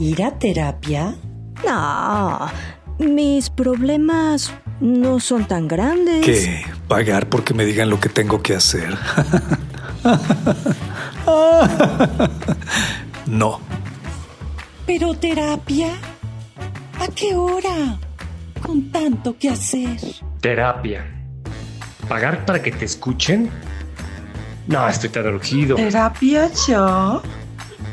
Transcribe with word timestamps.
¿Ir 0.00 0.22
a 0.22 0.30
terapia? 0.30 1.14
No, 1.62 2.50
mis 2.98 3.50
problemas 3.50 4.50
no 4.80 5.20
son 5.20 5.46
tan 5.46 5.68
grandes. 5.68 6.24
¿Qué? 6.24 6.64
¿Pagar 6.88 7.28
porque 7.28 7.52
me 7.52 7.66
digan 7.66 7.90
lo 7.90 8.00
que 8.00 8.08
tengo 8.08 8.40
que 8.40 8.54
hacer? 8.54 8.96
no. 13.26 13.60
¿Pero 14.86 15.12
terapia? 15.12 15.90
¿A 16.98 17.06
qué 17.08 17.34
hora? 17.34 17.98
Con 18.62 18.90
tanto 18.90 19.36
que 19.38 19.50
hacer. 19.50 20.00
Terapia. 20.40 21.04
¿Pagar 22.08 22.46
para 22.46 22.62
que 22.62 22.72
te 22.72 22.86
escuchen? 22.86 23.50
No, 24.66 24.88
estoy 24.88 25.10
tan 25.10 25.26
urgido. 25.26 25.76
¿Terapia 25.76 26.50
yo? 26.66 27.20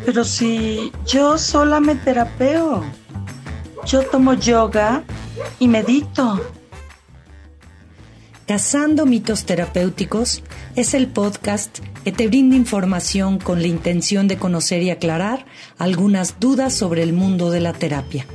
Pero 0.08 0.24
si 0.24 0.94
yo 1.06 1.38
sola 1.38 1.82
me 1.82 1.94
terapeo. 1.96 2.82
Yo 3.86 4.04
tomo 4.04 4.36
yoga 4.36 5.04
y 5.60 5.68
medito. 5.68 6.40
Cazando 8.48 9.06
mitos 9.06 9.44
terapéuticos 9.44 10.44
es 10.78 10.94
el 10.94 11.08
podcast 11.08 11.80
que 12.06 12.14
te 12.14 12.28
brinda 12.28 12.56
información 12.56 13.38
con 13.38 13.62
la 13.62 13.68
intención 13.68 14.30
de 14.30 14.38
conocer 14.38 14.82
y 14.82 14.92
aclarar 14.92 15.46
algunas 15.78 16.40
dudas 16.40 16.74
sobre 16.74 17.04
el 17.04 17.12
mundo 17.12 17.52
de 17.52 17.60
la 17.60 17.74
terapia. 17.74 18.26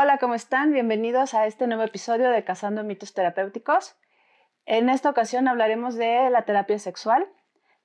Hola, 0.00 0.18
¿cómo 0.18 0.34
están? 0.34 0.72
Bienvenidos 0.72 1.34
a 1.34 1.46
este 1.46 1.66
nuevo 1.66 1.82
episodio 1.82 2.30
de 2.30 2.44
Cazando 2.44 2.84
mitos 2.84 3.14
terapéuticos. 3.14 3.96
En 4.64 4.90
esta 4.90 5.10
ocasión 5.10 5.48
hablaremos 5.48 5.96
de 5.96 6.30
la 6.30 6.42
terapia 6.42 6.78
sexual. 6.78 7.26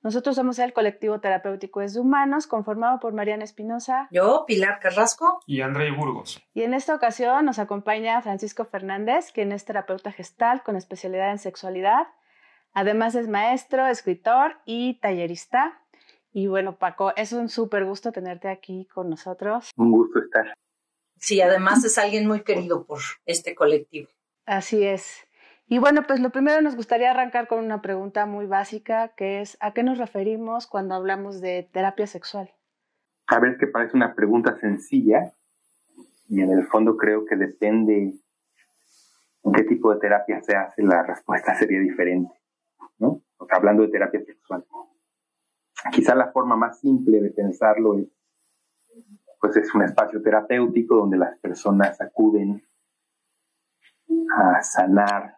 Nosotros 0.00 0.36
somos 0.36 0.60
el 0.60 0.72
colectivo 0.72 1.18
terapéutico 1.18 1.80
Es 1.80 1.94
de 1.94 2.00
Humanos, 2.00 2.46
conformado 2.46 3.00
por 3.00 3.14
Mariana 3.14 3.42
Espinosa. 3.42 4.06
Yo, 4.12 4.44
Pilar 4.46 4.78
Carrasco. 4.78 5.40
Y 5.44 5.62
André 5.62 5.90
Burgos. 5.90 6.40
Y 6.54 6.62
en 6.62 6.74
esta 6.74 6.94
ocasión 6.94 7.46
nos 7.46 7.58
acompaña 7.58 8.22
Francisco 8.22 8.64
Fernández, 8.64 9.32
quien 9.32 9.50
es 9.50 9.64
terapeuta 9.64 10.12
gestal 10.12 10.62
con 10.62 10.76
especialidad 10.76 11.32
en 11.32 11.40
sexualidad. 11.40 12.06
Además 12.74 13.16
es 13.16 13.26
maestro, 13.26 13.88
escritor 13.88 14.58
y 14.64 15.00
tallerista. 15.00 15.80
Y 16.32 16.46
bueno, 16.46 16.76
Paco, 16.76 17.12
es 17.16 17.32
un 17.32 17.48
súper 17.48 17.84
gusto 17.84 18.12
tenerte 18.12 18.48
aquí 18.50 18.86
con 18.94 19.10
nosotros. 19.10 19.72
Un 19.76 19.90
gusto 19.90 20.20
estar. 20.20 20.54
Sí, 21.24 21.40
además 21.40 21.82
es 21.86 21.96
alguien 21.96 22.28
muy 22.28 22.42
querido 22.42 22.84
por 22.84 22.98
este 23.24 23.54
colectivo. 23.54 24.10
Así 24.44 24.84
es. 24.84 25.26
Y 25.66 25.78
bueno, 25.78 26.02
pues 26.06 26.20
lo 26.20 26.28
primero 26.28 26.60
nos 26.60 26.76
gustaría 26.76 27.10
arrancar 27.10 27.48
con 27.48 27.64
una 27.64 27.80
pregunta 27.80 28.26
muy 28.26 28.44
básica, 28.44 29.08
que 29.16 29.40
es 29.40 29.56
¿a 29.60 29.72
qué 29.72 29.82
nos 29.82 29.96
referimos 29.96 30.66
cuando 30.66 30.94
hablamos 30.94 31.40
de 31.40 31.66
terapia 31.72 32.06
sexual? 32.06 32.52
A 33.26 33.40
ver, 33.40 33.56
que 33.56 33.66
parece 33.66 33.96
una 33.96 34.14
pregunta 34.14 34.58
sencilla 34.58 35.32
y 36.28 36.42
en 36.42 36.50
el 36.50 36.66
fondo 36.66 36.98
creo 36.98 37.24
que 37.24 37.36
depende 37.36 38.12
qué 39.54 39.62
tipo 39.62 39.94
de 39.94 40.00
terapia 40.00 40.42
se 40.42 40.54
hace, 40.54 40.82
la 40.82 41.04
respuesta 41.04 41.54
sería 41.54 41.80
diferente, 41.80 42.34
¿no? 42.98 43.22
O 43.38 43.46
sea, 43.46 43.56
hablando 43.56 43.82
de 43.82 43.88
terapia 43.88 44.22
sexual. 44.26 44.62
Quizá 45.90 46.14
la 46.14 46.32
forma 46.32 46.54
más 46.54 46.80
simple 46.80 47.22
de 47.22 47.30
pensarlo 47.30 47.98
es, 47.98 48.08
pues 49.44 49.58
es 49.58 49.74
un 49.74 49.82
espacio 49.82 50.22
terapéutico 50.22 50.96
donde 50.96 51.18
las 51.18 51.38
personas 51.38 52.00
acuden 52.00 52.66
a 54.38 54.62
sanar 54.62 55.36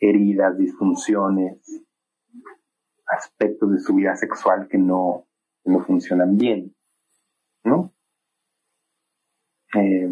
heridas, 0.00 0.58
disfunciones, 0.58 1.60
aspectos 3.06 3.70
de 3.70 3.78
su 3.78 3.94
vida 3.94 4.16
sexual 4.16 4.66
que 4.66 4.78
no, 4.78 5.28
no 5.64 5.78
funcionan 5.84 6.36
bien, 6.36 6.74
¿no? 7.62 7.92
Eh, 9.76 10.10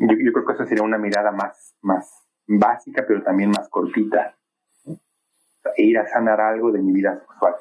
yo, 0.00 0.32
creo 0.32 0.44
que 0.44 0.52
esa 0.54 0.66
sería 0.66 0.82
una 0.82 0.98
mirada 0.98 1.30
más, 1.30 1.76
más 1.82 2.26
básica, 2.48 3.04
pero 3.06 3.22
también 3.22 3.50
más 3.50 3.68
cortita. 3.68 4.36
ir 5.76 5.98
a 5.98 6.08
sanar 6.08 6.40
algo 6.40 6.72
de 6.72 6.82
mi 6.82 6.92
vida 6.92 7.16
sexual. 7.20 7.54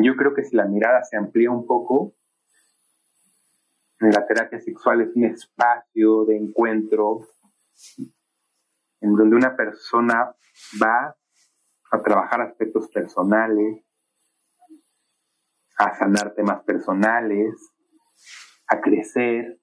Yo 0.00 0.16
creo 0.16 0.32
que 0.32 0.44
si 0.44 0.56
la 0.56 0.64
mirada 0.64 1.04
se 1.04 1.18
amplía 1.18 1.50
un 1.50 1.66
poco, 1.66 2.14
la 3.98 4.26
terapia 4.26 4.58
sexual 4.58 5.02
es 5.02 5.14
un 5.14 5.24
espacio 5.24 6.24
de 6.24 6.36
encuentro 6.36 7.28
en 9.00 9.14
donde 9.14 9.36
una 9.36 9.54
persona 9.54 10.34
va 10.82 11.14
a 11.90 12.02
trabajar 12.02 12.40
aspectos 12.40 12.88
personales, 12.90 13.84
a 15.76 15.94
sanar 15.94 16.32
temas 16.34 16.62
personales, 16.64 17.54
a 18.68 18.80
crecer, 18.80 19.60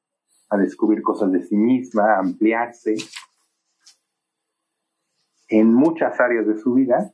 a 0.49 0.57
descubrir 0.57 1.01
cosas 1.01 1.31
de 1.31 1.41
sí 1.41 1.55
misma, 1.55 2.03
a 2.03 2.19
ampliarse 2.19 2.95
en 5.47 5.73
muchas 5.73 6.19
áreas 6.19 6.45
de 6.45 6.59
su 6.59 6.73
vida 6.75 7.11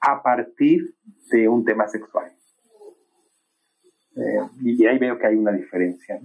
a 0.00 0.22
partir 0.22 0.94
de 1.30 1.48
un 1.48 1.64
tema 1.64 1.88
sexual. 1.88 2.32
Eh, 4.16 4.40
y 4.62 4.86
ahí 4.86 4.98
veo 4.98 5.18
que 5.18 5.26
hay 5.26 5.36
una 5.36 5.52
diferencia. 5.52 6.20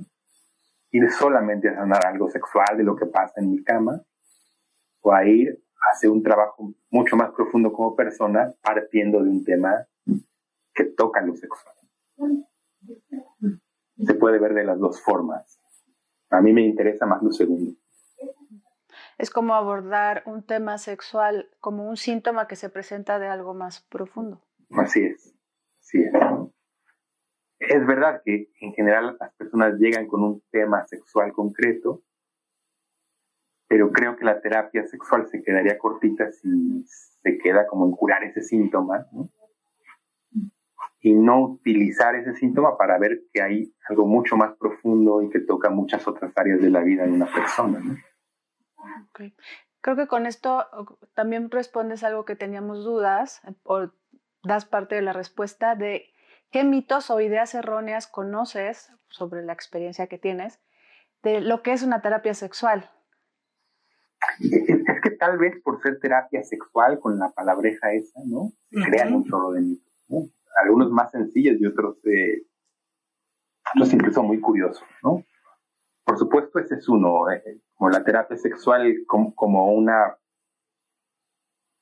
Ir 0.92 1.12
solamente 1.12 1.70
a 1.70 1.76
sanar 1.76 2.06
algo 2.06 2.30
sexual 2.30 2.78
de 2.78 2.84
lo 2.84 2.96
que 2.96 3.06
pasa 3.06 3.42
en 3.42 3.52
mi 3.52 3.64
cama, 3.64 4.02
o 5.02 5.14
a 5.14 5.26
ir 5.26 5.64
a 5.76 5.94
hacer 5.94 6.10
un 6.10 6.24
trabajo 6.24 6.74
mucho 6.90 7.16
más 7.16 7.32
profundo 7.32 7.72
como 7.74 7.96
persona 7.96 8.54
partiendo 8.62 9.22
de 9.22 9.30
un 9.30 9.44
tema 9.44 9.86
que 10.74 10.86
toca 10.86 11.22
lo 11.22 11.36
sexual. 11.36 11.76
Se 14.06 14.14
puede 14.16 14.40
ver 14.40 14.54
de 14.54 14.66
las 14.66 14.80
dos 14.80 15.02
formas. 15.02 15.60
A 16.30 16.42
mí 16.42 16.52
me 16.52 16.62
interesa 16.62 17.06
más 17.06 17.22
lo 17.22 17.32
segundo. 17.32 17.74
Es 19.24 19.30
como 19.30 19.56
abordar 19.56 20.22
un 20.26 20.44
tema 20.44 20.78
sexual 20.78 21.50
como 21.62 21.88
un 21.88 21.96
síntoma 21.96 22.46
que 22.46 22.58
se 22.58 22.68
presenta 22.68 23.20
de 23.20 23.28
algo 23.28 23.54
más 23.54 23.80
profundo. 23.80 24.42
Así 24.72 25.02
es. 25.02 25.34
Así 25.80 26.04
es. 26.04 26.12
Es 27.58 27.88
verdad 27.88 28.22
que 28.26 28.50
en 28.60 28.74
general 28.74 29.16
las 29.18 29.34
personas 29.36 29.76
llegan 29.80 30.08
con 30.08 30.24
un 30.24 30.44
tema 30.52 30.86
sexual 30.88 31.32
concreto, 31.32 32.04
pero 33.70 33.94
creo 33.94 34.18
que 34.18 34.26
la 34.26 34.42
terapia 34.42 34.86
sexual 34.88 35.26
se 35.30 35.42
quedaría 35.42 35.78
cortita 35.78 36.30
si 36.30 36.84
se 36.86 37.38
queda 37.38 37.66
como 37.66 37.86
en 37.86 37.94
curar 37.94 38.26
ese 38.26 38.42
síntoma. 38.42 39.08
Y 41.00 41.14
no 41.14 41.44
utilizar 41.44 42.14
ese 42.16 42.36
síntoma 42.36 42.78
para 42.78 43.00
ver 43.00 43.22
que 43.32 43.42
hay 43.42 43.74
algo 43.88 44.06
mucho 44.06 44.36
más 44.36 44.58
profundo 44.58 45.22
y 45.22 45.30
que 45.30 45.40
toca 45.40 45.70
muchas 45.70 46.06
otras 46.10 46.34
áreas 46.36 46.60
de 46.60 46.70
la 46.70 46.82
vida 46.82 47.06
de 47.06 47.14
una 47.14 47.34
persona, 47.34 47.80
¿no? 47.80 47.96
Okay. 49.10 49.36
Creo 49.82 49.96
que 49.96 50.08
con 50.08 50.26
esto 50.26 50.66
también 51.14 51.52
respondes 51.52 52.04
algo 52.04 52.26
que 52.26 52.36
teníamos 52.36 52.84
dudas, 52.84 53.42
o 53.64 53.90
das 54.44 54.66
parte 54.66 54.96
de 54.96 55.02
la 55.02 55.14
respuesta 55.14 55.76
de 55.76 56.14
qué 56.52 56.64
mitos 56.64 57.10
o 57.10 57.20
ideas 57.20 57.54
erróneas 57.56 58.08
conoces 58.08 58.92
sobre 59.10 59.44
la 59.44 59.54
experiencia 59.54 60.08
que 60.08 60.18
tienes 60.18 60.60
de 61.24 61.42
lo 61.42 61.64
que 61.64 61.74
es 61.74 61.84
una 61.84 62.02
terapia 62.02 62.34
sexual. 62.34 62.90
Es 64.40 65.02
que 65.02 65.12
tal 65.12 65.38
vez 65.38 65.62
por 65.64 65.82
ser 65.82 66.00
terapia 66.00 66.44
sexual 66.44 67.00
con 67.00 67.20
la 67.20 67.32
palabreja 67.32 67.94
esa, 67.94 68.22
¿no? 68.26 68.52
Se 68.70 68.78
uh 68.78 68.82
-huh. 68.82 68.86
crean 68.86 69.14
un 69.14 69.26
chorro 69.26 69.52
de 69.52 69.62
mitos, 69.62 69.94
¿no? 70.10 70.18
Algunos 70.62 70.92
más 70.92 71.12
sencillos 71.12 71.60
y 71.60 71.66
otros, 71.66 71.98
eh, 72.06 72.44
otros 73.76 73.94
incluso 73.94 74.24
muy 74.24 74.40
curiosos, 74.40 74.88
¿no? 75.02 75.24
Por 76.06 76.18
supuesto, 76.18 76.60
ese 76.60 76.76
es 76.76 76.88
uno, 76.90 77.32
eh, 77.32 77.62
como 77.76 77.90
la 77.90 78.04
terapia 78.04 78.38
sexual 78.38 78.94
como, 79.08 79.34
como 79.36 79.74
una, 79.74 80.18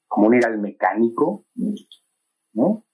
como 0.07 0.27
un 0.27 0.35
ir 0.35 0.45
al 0.45 0.59
mecánico, 0.59 1.45
¿no? 2.53 2.85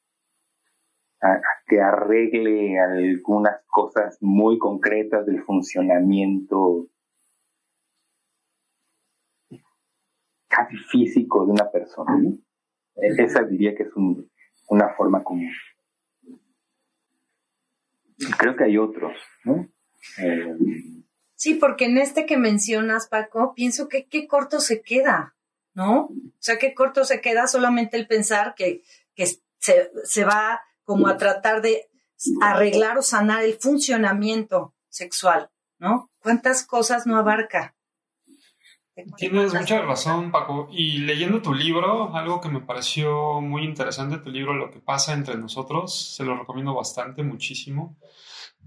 A, 1.20 1.34
a 1.34 1.42
que 1.66 1.82
arregle 1.82 2.80
algunas 2.80 3.66
cosas 3.66 4.18
muy 4.22 4.58
concretas 4.58 5.26
del 5.26 5.44
funcionamiento 5.44 6.88
casi 10.48 10.78
físico 10.78 11.46
de 11.46 11.52
una 11.52 11.70
persona. 11.70 12.18
¿no? 12.18 12.34
Esa 12.96 13.44
diría 13.44 13.76
que 13.76 13.84
es 13.84 13.96
un, 13.96 14.30
una 14.70 14.90
forma 14.96 15.24
común. 15.24 15.52
Creo 18.40 18.56
que 18.56 18.64
hay 18.64 18.78
otros, 18.78 19.14
¿no? 19.44 19.68
Eh, 20.24 20.56
sí, 21.38 21.54
porque 21.54 21.86
en 21.86 21.98
este 21.98 22.26
que 22.26 22.36
mencionas, 22.36 23.08
Paco, 23.08 23.54
pienso 23.56 23.88
que 23.88 24.08
qué 24.08 24.28
corto 24.28 24.60
se 24.60 24.82
queda, 24.82 25.36
¿no? 25.74 26.08
O 26.08 26.12
sea, 26.40 26.58
qué 26.58 26.74
corto 26.74 27.06
se 27.06 27.22
queda 27.22 27.48
solamente 27.48 27.96
el 27.96 28.08
pensar 28.08 28.56
que, 28.56 28.84
que 29.16 29.28
se, 29.60 29.92
se 30.04 30.26
va 30.26 30.62
como 30.84 31.08
a 31.08 31.16
tratar 31.16 31.62
de 31.62 31.90
arreglar 32.42 32.98
o 32.98 33.02
sanar 33.02 33.44
el 33.44 33.54
funcionamiento 33.54 34.74
sexual, 34.90 35.50
¿no? 35.78 36.10
¿Cuántas 36.20 36.66
cosas 36.66 37.06
no 37.06 37.18
abarca? 37.18 37.76
Tienes 39.16 39.54
mucha 39.54 39.82
razón, 39.84 40.32
Paco. 40.32 40.70
Y 40.72 41.00
leyendo 41.00 41.42
tu 41.42 41.54
libro, 41.54 42.16
algo 42.16 42.42
que 42.42 42.50
me 42.50 42.62
pareció 42.62 43.42
muy 43.42 43.64
interesante, 43.64 44.18
tu 44.18 44.32
libro 44.32 44.56
Lo 44.56 44.72
que 44.72 44.80
pasa 44.80 45.14
entre 45.14 45.38
nosotros, 45.38 46.16
se 46.16 46.24
lo 46.24 46.36
recomiendo 46.36 46.74
bastante, 46.74 47.22
muchísimo. 47.22 47.96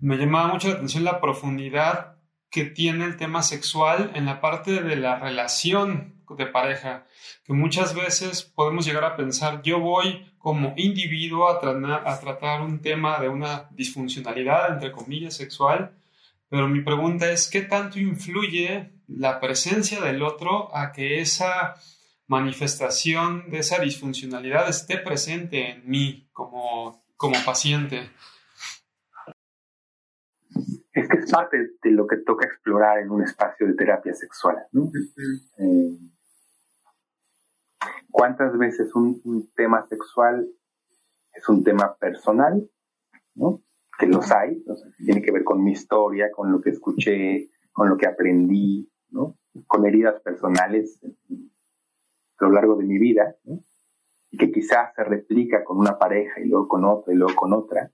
Me 0.00 0.16
llamaba 0.16 0.52
mucho 0.52 0.68
la 0.68 0.74
atención 0.74 1.02
la 1.02 1.20
profundidad 1.20 2.19
que 2.50 2.64
tiene 2.64 3.04
el 3.04 3.16
tema 3.16 3.42
sexual 3.42 4.12
en 4.14 4.26
la 4.26 4.40
parte 4.40 4.82
de 4.82 4.96
la 4.96 5.18
relación 5.18 6.20
de 6.36 6.46
pareja, 6.46 7.06
que 7.44 7.52
muchas 7.52 7.94
veces 7.94 8.42
podemos 8.42 8.86
llegar 8.86 9.04
a 9.04 9.16
pensar, 9.16 9.62
yo 9.62 9.80
voy 9.80 10.26
como 10.38 10.74
individuo 10.76 11.48
a, 11.48 11.60
tratar 11.60 12.62
un 12.62 12.80
tema 12.80 13.20
de 13.20 13.28
una 13.28 13.68
disfuncionalidad, 13.70 14.72
entre 14.72 14.92
comillas, 14.92 15.34
sexual, 15.34 15.92
pero 16.48 16.68
mi 16.68 16.80
pregunta 16.80 17.30
es, 17.30 17.48
¿qué 17.48 17.62
tanto 17.62 17.98
influye 17.98 18.90
la 19.06 19.40
presencia 19.40 20.00
del 20.00 20.22
otro 20.22 20.74
a 20.74 20.92
que 20.92 21.20
esa 21.20 21.76
manifestación 22.26 23.50
de 23.50 23.58
esa 23.58 23.80
disfuncionalidad 23.80 24.68
esté 24.68 24.98
presente 24.98 25.70
en 25.70 25.88
mí 25.88 26.28
como, 26.32 27.04
como 27.16 27.36
paciente? 27.44 28.10
Parte 31.30 31.70
de 31.82 31.90
lo 31.90 32.06
que 32.06 32.18
toca 32.18 32.46
explorar 32.46 32.98
en 32.98 33.10
un 33.10 33.22
espacio 33.22 33.66
de 33.66 33.74
terapia 33.74 34.14
sexual. 34.14 34.56
¿no? 34.72 34.90
Eh, 35.58 35.98
¿Cuántas 38.10 38.56
veces 38.58 38.94
un, 38.94 39.50
tema 39.54 39.86
sexual 39.86 40.48
es 41.32 41.48
un 41.48 41.62
tema 41.62 41.96
personal? 41.96 42.68
¿no? 43.34 43.62
Que 43.98 44.06
los 44.06 44.30
hay, 44.32 44.64
tiene 45.04 45.22
que 45.22 45.32
ver 45.32 45.44
con 45.44 45.62
mi 45.62 45.72
historia, 45.72 46.30
con 46.30 46.50
lo 46.50 46.60
que 46.60 46.70
escuché, 46.70 47.50
con 47.72 47.88
lo 47.88 47.96
que 47.96 48.06
aprendí, 48.06 48.90
¿no? 49.10 49.38
con 49.66 49.86
heridas 49.86 50.20
personales 50.20 51.00
a 52.38 52.44
lo 52.44 52.52
largo 52.52 52.76
de 52.76 52.84
mi 52.84 52.98
vida, 52.98 53.36
y 54.30 54.38
que 54.38 54.50
quizás 54.50 54.94
se 54.94 55.04
replica 55.04 55.64
con 55.64 55.78
una 55.78 55.98
pareja 55.98 56.40
y 56.40 56.48
luego 56.48 56.68
con 56.68 56.84
otra 56.84 57.12
y 57.12 57.16
luego 57.16 57.34
con 57.34 57.52
otra, 57.52 57.92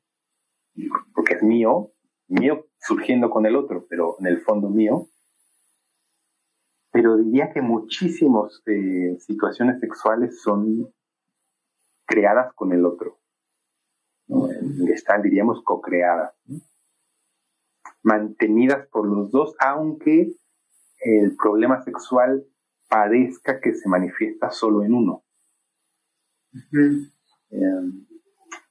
porque 1.14 1.34
es 1.34 1.42
mío, 1.42 1.92
mío 2.28 2.66
surgiendo 2.78 3.30
con 3.30 3.46
el 3.46 3.56
otro, 3.56 3.86
pero 3.88 4.16
en 4.20 4.26
el 4.26 4.40
fondo 4.40 4.68
mío. 4.68 5.08
Pero 6.90 7.16
diría 7.16 7.52
que 7.52 7.60
muchísimas 7.60 8.62
eh, 8.66 9.16
situaciones 9.20 9.80
sexuales 9.80 10.40
son 10.40 10.92
creadas 12.06 12.52
con 12.54 12.72
el 12.72 12.86
otro. 12.86 13.18
Están, 14.88 15.22
diríamos, 15.22 15.62
co-creadas. 15.62 16.34
Mantenidas 18.02 18.86
por 18.88 19.06
los 19.06 19.30
dos, 19.30 19.54
aunque 19.58 20.32
el 21.00 21.36
problema 21.36 21.82
sexual 21.82 22.46
parezca 22.88 23.60
que 23.60 23.74
se 23.74 23.88
manifiesta 23.88 24.50
solo 24.50 24.82
en 24.84 24.94
uno. 24.94 25.24
Em, 27.50 28.06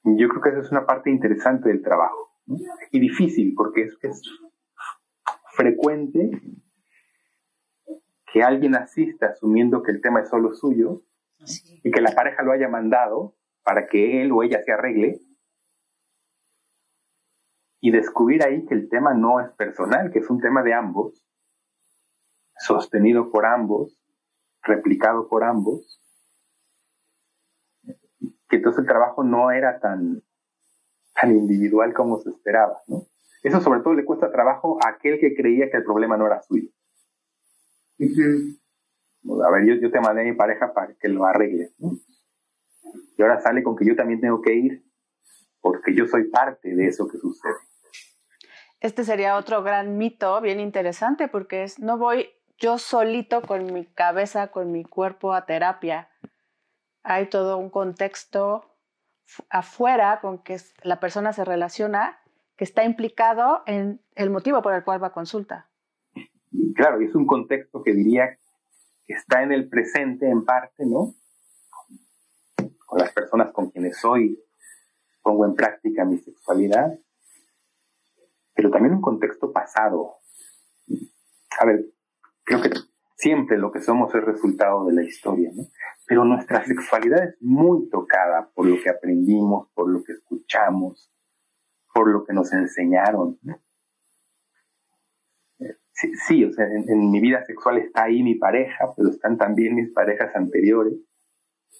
yo 0.03 0.29
creo 0.29 0.41
que 0.41 0.49
esa 0.49 0.61
es 0.61 0.71
una 0.71 0.85
parte 0.85 1.09
interesante 1.11 1.69
del 1.69 1.81
trabajo 1.81 2.34
y 2.91 2.99
difícil 2.99 3.53
porque 3.55 3.83
es, 3.83 3.97
es 4.01 4.21
frecuente 5.55 6.31
que 8.31 8.43
alguien 8.43 8.75
asista 8.75 9.27
asumiendo 9.27 9.81
que 9.81 9.91
el 9.91 10.01
tema 10.01 10.21
es 10.21 10.29
solo 10.29 10.53
suyo 10.53 11.01
y 11.83 11.91
que 11.91 12.01
la 12.01 12.11
pareja 12.11 12.43
lo 12.43 12.51
haya 12.51 12.67
mandado 12.67 13.35
para 13.63 13.87
que 13.87 14.21
él 14.21 14.31
o 14.31 14.43
ella 14.43 14.61
se 14.63 14.71
arregle 14.71 15.19
y 17.79 17.91
descubrir 17.91 18.43
ahí 18.43 18.65
que 18.65 18.73
el 18.73 18.89
tema 18.89 19.13
no 19.13 19.39
es 19.39 19.51
personal, 19.51 20.11
que 20.11 20.19
es 20.19 20.29
un 20.29 20.39
tema 20.39 20.63
de 20.63 20.73
ambos 20.73 21.25
sostenido 22.57 23.31
por 23.31 23.45
ambos, 23.45 23.99
replicado 24.63 25.27
por 25.27 25.43
ambos, 25.43 26.01
que 28.49 28.57
entonces 28.57 28.79
el 28.79 28.87
trabajo 28.87 29.23
no 29.23 29.51
era 29.51 29.79
tan, 29.79 30.23
tan 31.19 31.31
individual 31.31 31.93
como 31.93 32.19
se 32.19 32.29
esperaba. 32.29 32.81
¿no? 32.87 33.07
Eso 33.43 33.61
sobre 33.61 33.81
todo 33.81 33.93
le 33.93 34.05
cuesta 34.05 34.31
trabajo 34.31 34.77
a 34.83 34.89
aquel 34.89 35.19
que 35.19 35.35
creía 35.35 35.69
que 35.69 35.77
el 35.77 35.83
problema 35.83 36.17
no 36.17 36.27
era 36.27 36.41
suyo. 36.41 36.69
A 37.99 39.51
ver, 39.51 39.65
yo, 39.65 39.75
yo 39.75 39.91
te 39.91 40.01
mandé 40.01 40.21
a 40.21 40.25
mi 40.25 40.33
pareja 40.33 40.73
para 40.73 40.93
que 40.95 41.07
lo 41.09 41.25
arregle. 41.25 41.71
Y 43.17 43.21
ahora 43.21 43.39
sale 43.39 43.63
con 43.63 43.75
que 43.75 43.85
yo 43.85 43.95
también 43.95 44.19
tengo 44.19 44.41
que 44.41 44.53
ir 44.53 44.85
porque 45.61 45.95
yo 45.95 46.05
soy 46.05 46.25
parte 46.25 46.75
de 46.75 46.87
eso 46.87 47.07
que 47.07 47.17
sucede. 47.17 47.53
Este 48.79 49.03
sería 49.03 49.37
otro 49.37 49.63
gran 49.63 49.97
mito 49.97 50.39
bien 50.41 50.59
interesante 50.59 51.27
porque 51.27 51.63
es 51.63 51.79
no 51.79 51.97
voy 51.97 52.29
yo 52.57 52.77
solito 52.77 53.41
con 53.41 53.73
mi 53.73 53.85
cabeza, 53.85 54.47
con 54.47 54.71
mi 54.71 54.83
cuerpo 54.83 55.33
a 55.33 55.45
terapia. 55.45 56.09
Hay 57.03 57.27
todo 57.29 57.57
un 57.57 57.69
contexto 57.69 58.74
afuera 59.49 60.19
con 60.21 60.39
que 60.39 60.57
la 60.83 60.99
persona 60.99 61.33
se 61.33 61.45
relaciona 61.45 62.19
que 62.55 62.63
está 62.63 62.83
implicado 62.83 63.63
en 63.65 64.01
el 64.15 64.29
motivo 64.29 64.61
por 64.61 64.73
el 64.73 64.83
cual 64.83 65.01
va 65.01 65.07
a 65.07 65.13
consulta. 65.13 65.69
Claro, 66.75 67.01
y 67.01 67.05
es 67.05 67.15
un 67.15 67.25
contexto 67.25 67.83
que 67.83 67.93
diría 67.93 68.37
que 69.05 69.13
está 69.13 69.43
en 69.43 69.51
el 69.51 69.67
presente 69.67 70.29
en 70.29 70.45
parte, 70.45 70.85
¿no? 70.85 71.13
Con 72.85 72.99
las 72.99 73.11
personas 73.11 73.51
con 73.51 73.71
quienes 73.71 73.97
soy, 73.99 74.41
pongo 75.21 75.45
en 75.45 75.55
práctica 75.55 76.05
mi 76.05 76.17
sexualidad, 76.19 76.97
pero 78.53 78.71
también 78.71 78.95
un 78.95 79.01
contexto 79.01 79.51
pasado. 79.51 80.17
A 81.59 81.65
ver, 81.65 81.85
creo 82.43 82.61
que 82.61 82.69
siempre 83.17 83.57
lo 83.57 83.71
que 83.71 83.81
somos 83.81 84.13
es 84.15 84.23
resultado 84.23 84.85
de 84.85 84.93
la 84.93 85.03
historia, 85.03 85.51
¿no? 85.53 85.63
Pero 86.07 86.23
nuestra 86.23 86.63
sexualidad 86.65 87.23
es 87.23 87.41
muy 87.41 87.89
tocada 87.89 88.49
por 88.53 88.67
lo 88.67 88.81
que 88.81 88.89
aprendimos, 88.89 89.69
por 89.73 89.89
lo 89.89 90.03
que 90.03 90.13
escuchamos, 90.13 91.11
por 91.93 92.09
lo 92.09 92.23
que 92.23 92.33
nos 92.33 92.51
enseñaron. 92.53 93.39
Sí, 95.95 96.11
sí, 96.27 96.43
o 96.43 96.51
sea, 96.51 96.65
en, 96.65 97.09
mi 97.09 97.21
vida 97.21 97.43
sexual 97.45 97.77
está 97.77 98.03
ahí 98.03 98.21
mi 98.21 98.35
pareja, 98.35 98.93
pero 98.97 99.09
están 99.09 99.37
también 99.37 99.75
mis 99.75 99.93
parejas 99.93 100.35
anteriores. 100.35 100.93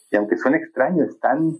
Y 0.10 0.16
aunque 0.16 0.38
son 0.38 0.56
extraños, 0.56 1.10
están 1.10 1.57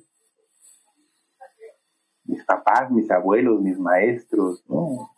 mis 2.24 2.44
papás, 2.46 2.90
mis 2.92 3.12
abuelos, 3.12 3.62
mis 3.62 3.78
maestros, 3.78 4.64
¿no? 4.70 5.12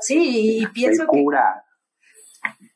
Sí, 0.00 0.62
y 0.62 0.66
pienso 0.66 1.02
El 1.02 1.08
cura, 1.08 1.64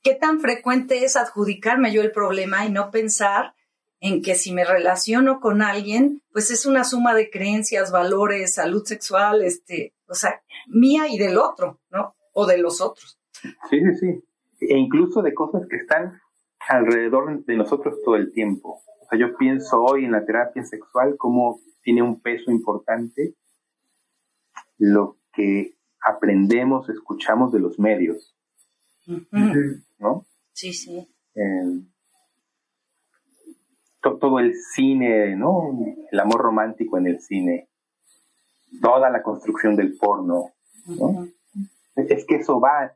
¿Qué 0.02 0.14
tan 0.14 0.40
frecuente 0.40 1.05
es 1.05 1.16
adjudicarme 1.16 1.93
yo 1.93 2.03
el 2.03 2.12
problema 2.12 2.67
y 2.67 2.70
no 2.70 2.91
pensar 2.91 3.55
en 4.00 4.20
que 4.20 4.34
si 4.34 4.53
me 4.53 4.65
relaciono 4.65 5.41
con 5.41 5.62
alguien, 5.62 6.20
pues 6.31 6.50
es 6.50 6.67
una 6.67 6.84
suma 6.84 7.15
de 7.15 7.31
creencias, 7.31 7.91
valores, 7.91 8.55
salud 8.55 8.84
sexual, 8.84 9.43
este, 9.43 9.94
o 10.08 10.15
sea, 10.15 10.43
mía 10.67 11.08
y 11.08 11.17
del 11.17 11.38
otro, 11.38 11.81
¿no? 11.91 12.15
O 12.34 12.46
de 12.46 12.58
los 12.58 12.82
otros. 12.82 13.19
Sí, 13.70 13.81
sí, 13.81 13.94
sí. 14.00 14.24
E 14.60 14.77
incluso 14.77 15.22
de 15.22 15.32
cosas 15.32 15.62
que 15.69 15.77
están 15.77 16.20
alrededor 16.69 17.44
de 17.44 17.56
nosotros 17.56 17.94
todo 18.05 18.17
el 18.17 18.32
tiempo. 18.32 18.82
O 19.00 19.06
sea, 19.08 19.19
yo 19.19 19.36
pienso 19.36 19.82
hoy 19.82 20.05
en 20.05 20.12
la 20.12 20.24
terapia 20.24 20.65
sexual 20.65 21.17
como 21.17 21.60
tiene 21.82 22.03
un 22.03 22.20
peso 22.20 22.50
importante 22.50 23.34
lo 24.79 25.17
que 25.32 25.74
aprendemos, 26.00 26.88
escuchamos 26.88 27.53
de 27.53 27.60
los 27.60 27.79
medios. 27.79 28.33
¿No? 29.06 30.27
Sí, 30.53 30.73
sí. 30.73 31.08
todo 34.01 34.39
el 34.39 34.55
cine, 34.55 35.37
¿no? 35.37 35.79
El 36.11 36.20
amor 36.20 36.41
romántico 36.41 36.99
en 36.99 37.06
el 37.06 37.20
cine, 37.20 37.69
toda 38.81 39.11
la 39.11 39.23
construcción 39.23 39.77
del 39.77 39.96
porno, 39.96 40.53
¿no? 40.87 41.29
Es 41.96 42.25
que 42.27 42.37
eso 42.37 42.61
va, 42.61 42.94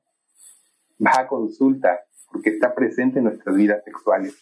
va 1.05 1.21
a 1.21 1.29
consulta, 1.29 2.01
porque 2.31 2.51
está 2.51 2.75
presente 2.75 3.19
en 3.19 3.27
nuestras 3.27 3.57
vidas 3.57 3.83
sexuales, 3.85 4.37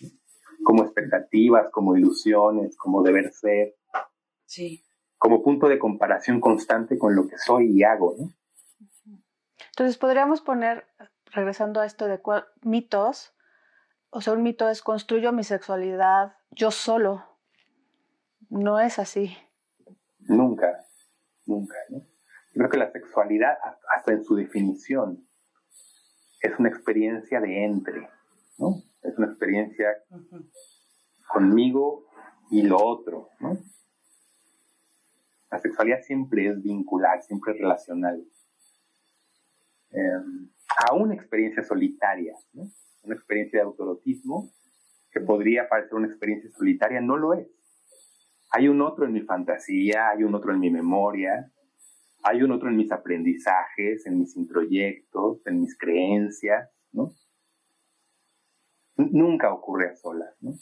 como 0.65 0.83
expectativas, 0.85 1.71
como 1.71 1.97
ilusiones, 1.97 2.77
como 2.77 3.03
deber 3.03 3.33
ser. 3.33 3.77
Sí. 4.47 4.83
Como 5.19 5.43
punto 5.43 5.69
de 5.69 5.79
comparación 5.79 6.41
constante 6.41 6.99
con 6.99 7.15
lo 7.15 7.27
que 7.27 7.39
soy 7.39 7.79
y 7.79 7.83
hago, 7.83 8.15
¿no? 8.19 8.33
Entonces 9.71 9.99
podríamos 9.99 10.41
poner 10.41 10.87
regresando 11.33 11.80
a 11.80 11.87
esto 11.87 12.06
de 12.06 12.21
mitos, 12.62 13.35
o 14.11 14.21
sea, 14.21 14.33
un 14.33 14.42
mito 14.42 14.68
es 14.68 14.83
construyo 14.83 15.33
mi 15.33 15.45
sexualidad 15.45 16.37
yo 16.50 16.71
solo. 16.71 17.25
No 18.49 18.80
es 18.80 18.99
así. 18.99 19.37
Nunca, 20.21 20.87
nunca. 21.45 21.76
¿no? 21.90 22.02
Creo 22.54 22.71
que 22.71 22.78
la 22.78 22.90
sexualidad, 22.90 23.59
hasta 23.95 24.12
en 24.12 24.25
su 24.25 24.37
definición, 24.37 25.28
es 26.40 26.59
una 26.59 26.68
experiencia 26.68 27.40
de 27.40 27.64
entre, 27.64 28.09
¿no? 28.59 28.83
Es 29.02 29.18
una 29.18 29.26
experiencia 29.26 29.88
conmigo 31.28 32.06
y 32.50 32.62
lo 32.62 32.78
otro, 32.78 33.28
¿no? 33.40 33.59
La 35.50 35.59
sexualidad 35.59 36.00
siempre 36.02 36.49
es 36.49 36.62
vincular, 36.62 37.23
siempre 37.23 37.52
es 37.52 37.59
relacional. 37.61 38.25
Aún 40.89 41.13
experiencias 41.13 41.69
solitarias. 41.69 42.37
¿no? 42.53 42.71
una 43.07 43.15
experiencia 43.15 43.61
de 43.61 43.65
autorotismo, 43.65 44.53
que 45.11 45.21
podría 45.21 45.69
parecer 45.69 45.95
una 45.95 46.09
experiencia 46.09 46.51
solitaria, 46.51 47.01
no 47.01 47.17
lo 47.17 47.35
es. 47.35 47.49
Hay 48.51 48.69
un 48.69 48.83
otro 48.83 49.07
en 49.07 49.13
mi 49.13 49.23
fantasía, 49.23 50.11
hay 50.11 50.25
un 50.25 50.35
otro 50.35 50.53
en 50.53 50.61
mi 50.61 50.71
memoria, 50.71 51.51
hay 52.23 52.43
un 52.43 52.53
otro 52.53 52.69
en 52.69 52.77
mis 52.77 52.93
aprendizajes, 52.93 54.07
en 54.07 54.19
mis 54.19 54.37
introyectos, 54.37 55.47
en 55.47 55.61
mis 55.61 55.77
creencias, 55.79 56.69
¿no? 56.93 57.13
Nunca 58.97 59.53
ocurre 59.53 59.91
a 59.91 59.97
solas, 59.97 60.35
¿no? 60.41 60.55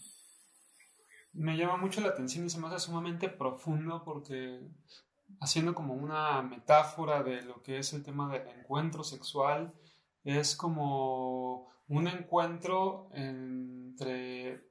Me 1.33 1.57
llama 1.57 1.77
mucho 1.77 2.01
la 2.01 2.09
atención 2.09 2.47
y 2.47 2.51
se 2.51 2.61
me 2.61 2.69
hace 2.69 2.79
sumamente 2.79 3.29
profundo 3.29 4.03
porque 4.05 4.61
haciendo 5.41 5.75
como 5.75 5.95
una 5.95 6.43
metáfora 6.43 7.23
de 7.23 7.43
lo 7.43 7.63
que 7.63 7.79
es 7.79 7.93
el 7.93 8.05
tema 8.05 8.31
del 8.33 8.47
encuentro 8.49 9.03
sexual, 9.03 9.73
es 10.25 10.57
como 10.57 11.69
un 11.89 12.09
encuentro 12.09 13.11
entre 13.13 14.65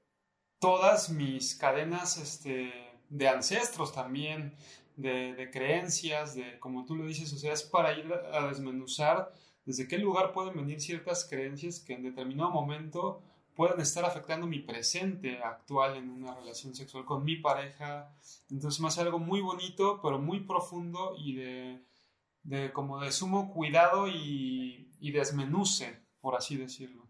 todas 0.60 1.10
mis 1.10 1.56
cadenas 1.56 2.18
este, 2.18 2.74
de 3.10 3.30
ancestros 3.30 3.94
también, 3.94 4.56
de, 4.96 5.50
creencias, 5.52 6.36
de 6.36 6.60
como 6.60 6.86
tú 6.86 6.96
lo 6.96 7.06
dices, 7.06 7.32
o 7.34 7.38
sea, 7.38 7.54
es 7.54 7.64
para 7.64 7.98
ir 7.98 8.12
a 8.14 8.48
desmenuzar 8.48 9.32
desde 9.66 9.88
qué 9.88 9.98
lugar 9.98 10.34
pueden 10.34 10.56
venir 10.56 10.82
ciertas 10.82 11.26
creencias 11.26 11.80
que 11.80 11.94
en 11.94 12.04
determinado 12.04 12.52
momento 12.52 13.22
pueden 13.56 13.80
estar 13.80 14.04
afectando 14.04 14.48
mi 14.48 14.60
presente 14.60 15.42
actual 15.42 15.96
en 15.96 16.10
una 16.10 16.36
relación 16.36 16.76
sexual 16.76 17.06
con 17.06 17.24
mi 17.24 17.38
pareja. 17.38 18.14
Entonces 18.50 18.82
me 18.82 18.88
hace 18.88 19.02
algo 19.02 19.20
muy 19.20 19.42
bonito, 19.42 20.00
pero 20.02 20.20
muy 20.20 20.42
profundo 20.42 21.14
y 21.18 21.36
de, 21.36 22.72
como 22.74 23.00
de 23.00 23.12
sumo 23.12 23.54
cuidado 23.54 24.08
y, 24.08 24.90
desmenuce, 25.12 26.06
por 26.22 26.36
así 26.36 26.58
decirlo. 26.58 27.08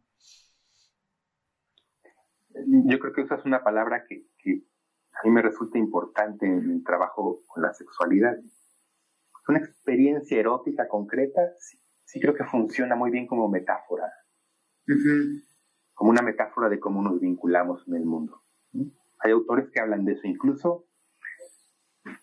Yo 2.86 3.00
creo 3.00 3.14
que 3.14 3.22
esa 3.22 3.36
es 3.36 3.46
una 3.46 3.64
palabra 3.64 4.06
que, 4.08 4.28
a 5.14 5.28
mí 5.28 5.32
me 5.32 5.42
resulta 5.42 5.78
importante 5.78 6.46
en 6.46 6.72
el 6.72 6.84
trabajo 6.84 7.42
con 7.48 7.64
la 7.64 7.74
sexualidad. 7.74 8.36
Una 9.48 9.60
experiencia 9.60 10.40
erótica 10.40 10.88
concreta, 10.88 11.42
sí, 12.06 12.20
creo 12.20 12.34
que 12.34 12.46
funciona 12.46 12.96
muy 12.96 13.12
bien 13.12 13.28
como 13.28 13.50
metáfora 13.50 14.12
como 15.94 16.10
una 16.10 16.22
metáfora 16.22 16.70
de 16.70 16.80
cómo 16.80 17.02
nos 17.02 17.20
vinculamos 17.20 17.88
en 17.88 17.96
el 17.96 18.06
mundo. 18.06 18.44
Hay 19.20 19.32
autores 19.32 19.70
que 19.72 19.80
hablan 19.80 20.06
de 20.06 20.14
eso, 20.14 20.28
incluso, 20.28 20.86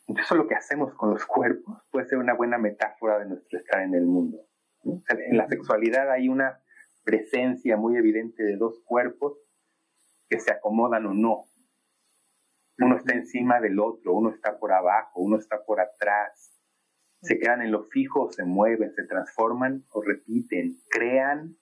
incluso 0.07 0.35
lo 0.35 0.47
que 0.47 0.55
hacemos 0.55 0.93
con 0.95 1.11
los 1.11 1.25
cuerpos 1.25 1.79
puede 1.91 2.07
ser 2.07 2.19
una 2.19 2.35
buena 2.35 2.59
metáfora 2.59 3.19
de 3.19 3.27
nuestro 3.27 3.59
estar 3.59 3.83
en 3.83 3.95
el 3.95 4.05
mundo. 4.05 4.39
En 4.85 5.37
la 5.37 5.47
sexualidad 5.49 6.11
hay 6.11 6.29
una 6.29 6.63
presencia 7.05 7.77
muy 7.77 7.97
evidente 7.97 8.43
de 8.43 8.57
dos 8.57 8.81
cuerpos 8.85 9.39
que 10.29 10.41
se 10.41 10.53
acomodan 10.53 11.07
o 11.07 11.15
no. 11.15 11.47
Uno 12.79 12.97
está 12.97 13.15
encima 13.15 13.61
del 13.61 13.79
otro, 13.79 14.15
uno 14.15 14.31
está 14.31 14.59
por 14.59 14.73
abajo, 14.73 15.21
uno 15.21 15.37
está 15.37 15.65
por 15.65 15.81
atrás. 15.81 16.57
Se 17.21 17.39
quedan 17.39 17.61
en 17.63 17.73
lo 17.73 17.85
fijo, 17.85 18.33
se 18.33 18.45
mueven, 18.45 18.95
se 18.95 19.05
transforman 19.05 19.85
o 19.91 20.03
repiten, 20.03 20.81
crean 20.89 21.57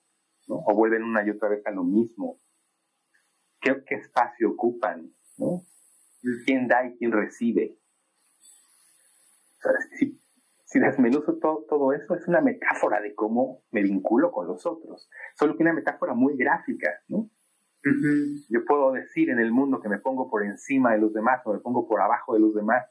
o 0.46 0.74
vuelven 0.74 1.02
una 1.02 1.26
y 1.26 1.30
otra 1.30 1.48
vez 1.48 1.66
a 1.66 1.70
lo 1.70 1.82
mismo. 1.82 2.38
¿Qué, 3.60 3.82
espacio 3.88 4.50
ocupan? 4.50 5.12
¿Quién 6.46 6.68
da 6.68 6.86
y 6.86 6.96
quién 6.96 7.12
recibe? 7.12 7.78
si, 9.98 10.17
si, 10.68 10.78
desmenuzo 10.78 11.38
todo, 11.38 11.64
todo 11.68 11.92
eso, 11.92 12.14
es 12.14 12.28
una 12.28 12.40
metáfora 12.40 13.00
de 13.00 13.14
cómo 13.14 13.62
me 13.70 13.82
vinculo 13.82 14.30
con 14.30 14.46
los 14.46 14.66
otros. 14.66 15.08
Solo 15.34 15.56
que 15.56 15.62
una 15.62 15.72
metáfora 15.72 16.14
muy 16.14 16.36
gráfica, 16.36 16.90
¿no? 17.08 17.30
Yo 18.50 18.64
puedo 18.66 18.92
decir 18.92 19.30
en 19.30 19.38
el 19.38 19.50
mundo 19.50 19.80
que 19.80 19.88
me 19.88 19.98
pongo 19.98 20.28
por 20.28 20.44
encima 20.44 20.92
de 20.92 20.98
los 20.98 21.12
demás 21.14 21.40
o 21.44 21.54
me 21.54 21.60
pongo 21.60 21.86
por 21.86 22.00
abajo 22.00 22.34
de 22.34 22.40
los 22.40 22.54
demás, 22.54 22.86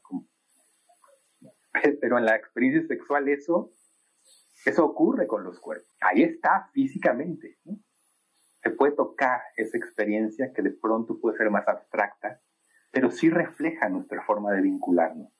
pero 2.01 2.17
en 2.17 2.25
la 2.25 2.35
experiencia 2.35 2.87
sexual 2.87 3.27
eso 3.27 3.71
eso 4.65 4.83
ocurre 4.83 5.27
con 5.27 5.43
los 5.43 5.59
cuerpos. 5.59 5.95
Ahí 6.01 6.23
está 6.23 6.69
físicamente. 6.73 7.57
Se 8.61 8.69
puede 8.71 8.93
tocar 8.93 9.39
esa 9.55 9.77
experiencia 9.77 10.51
que 10.53 10.61
de 10.61 10.71
pronto 10.71 11.19
puede 11.21 11.37
ser 11.37 11.49
más 11.49 11.67
abstracta, 11.67 12.41
pero 12.91 13.11
sí 13.11 13.29
refleja 13.29 13.87
nuestra 13.87 14.25
forma 14.25 14.51
de 14.51 14.61
vincularnos. 14.61 15.31